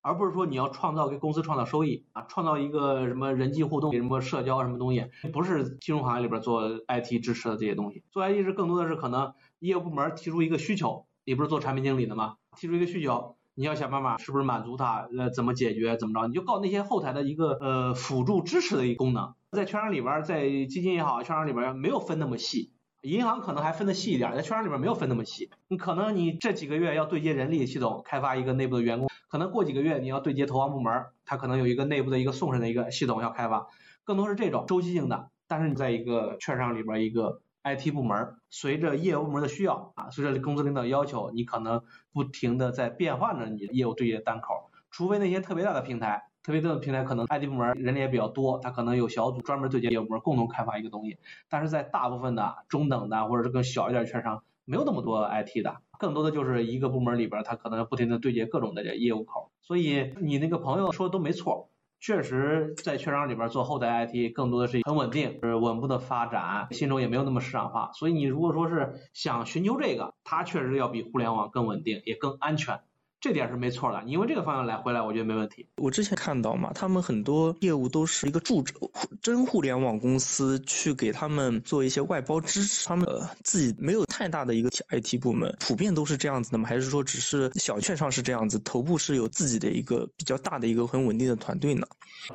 [0.00, 8.02] 而不是说你要创造给公司创造收益啊，创造一个什么人际互动、什么社交什么东西，不是金融行业里边做 IT 支持的这些东西。
[8.10, 12.38] 做 IT 是更多的是可能业务部门提出一个需求，你不是做产品经理的吗？
[12.56, 19.34] 提出一个需求，你要想办法是不是满足他，呃，怎么解决，怎么着，你就告那些后台的一个呃辅助支持的一个功能。
[19.50, 22.72] 在券商里边，在基金也好，券商里边没有分那么细，
[23.02, 25.50] 银行可能还分的细一点，在券商里边没有分那么细。
[25.68, 33.66] 你可能你这几个月要对接人力系统，开发一个内部的员工，可能过几个月你要对接投行部门，它可能有一个内部的一个送审的一个系统要开发，
[34.04, 35.28] 更多是这种周期性的。
[35.46, 41.82] 但是你在一个券商里边一个 IT 部门，随着业务部门的需要啊，随着公司领导要求，你可能
[42.12, 46.24] 不停的在变换着你的业务对接单口，除非那些特别大的平台。
[46.42, 51.18] 特别大的平台可能 IT 部门人力也比较多，他可能有小组专门对接业务部门共同开发一个东西。
[51.48, 59.52] 但是在大部分的中等的或者是更小一点券商，没有那么多 IT 的，更多的就是一个部门里边，他可能不停的对接各种的业务口。
[59.60, 61.70] 所以你那个朋友说的都没错，
[62.04, 67.92] 确实在券商里边做后台 IT 更多的是很稳定，是稳步的发展，心中也没有那么市场化。
[67.92, 72.80] 所以你如果说是想寻求这个，它确实要比互联网更稳定，也更安全。
[73.22, 75.64] 这点是没错的，你因为这个方向来回来，我觉得没问题。
[75.76, 78.74] 我之前看到嘛，他们很多业务都是一个助者，
[79.22, 86.68] 真互联网公司去给他们做一些外包支持，他们呃自己没有太大的一个 IT 部门，普遍都是这样子的吗？
[86.68, 91.86] 还是说只是小券商是这样子，头部是有自己的一个比较大的一个很稳定的团队呢？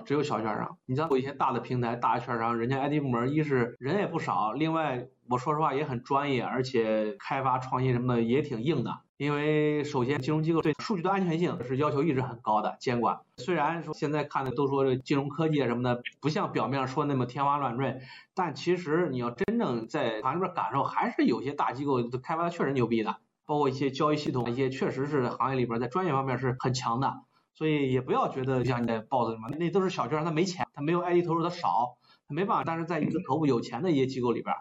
[0.06, 9.00] 只有小券商，你像有一些大的平台、大券商，人家 IT 部门一是人也不少，另外我说实话也很专业，而且开发创新什么的也挺硬的。
[9.18, 13.20] 因为首先金融机构对数据的安全性是要求一直很高的监管。
[13.38, 18.00] 虽然说现在看的都说这金融科技什么的不像表面说那么天花乱坠，
[18.36, 27.22] 但其实你要真正在行业里边感受，还是有些大机构开发的确实牛逼的，包括一些交易系统，一些确实是行业里边在专业方面是很强的。
[27.56, 31.98] 所以也不要觉得像你在抱着什么，那都是小券商，他没钱，他没有 I D 投入的少，
[32.28, 32.64] 没办法。
[32.64, 34.56] 但是在一个头部有钱的一些机构里边，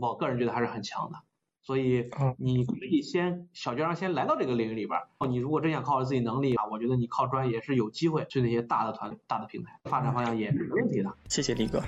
[0.00, 1.18] 我个人觉得还是很强的。
[1.64, 4.98] 所以你可以先小券商先来到这个领域里边，
[5.30, 11.14] 你如果真想靠着自己能力啊，我觉得你靠专业是有机会去那些大的团、大的平台，发展方向也是没问题的。
[11.28, 11.80] 谢谢李哥。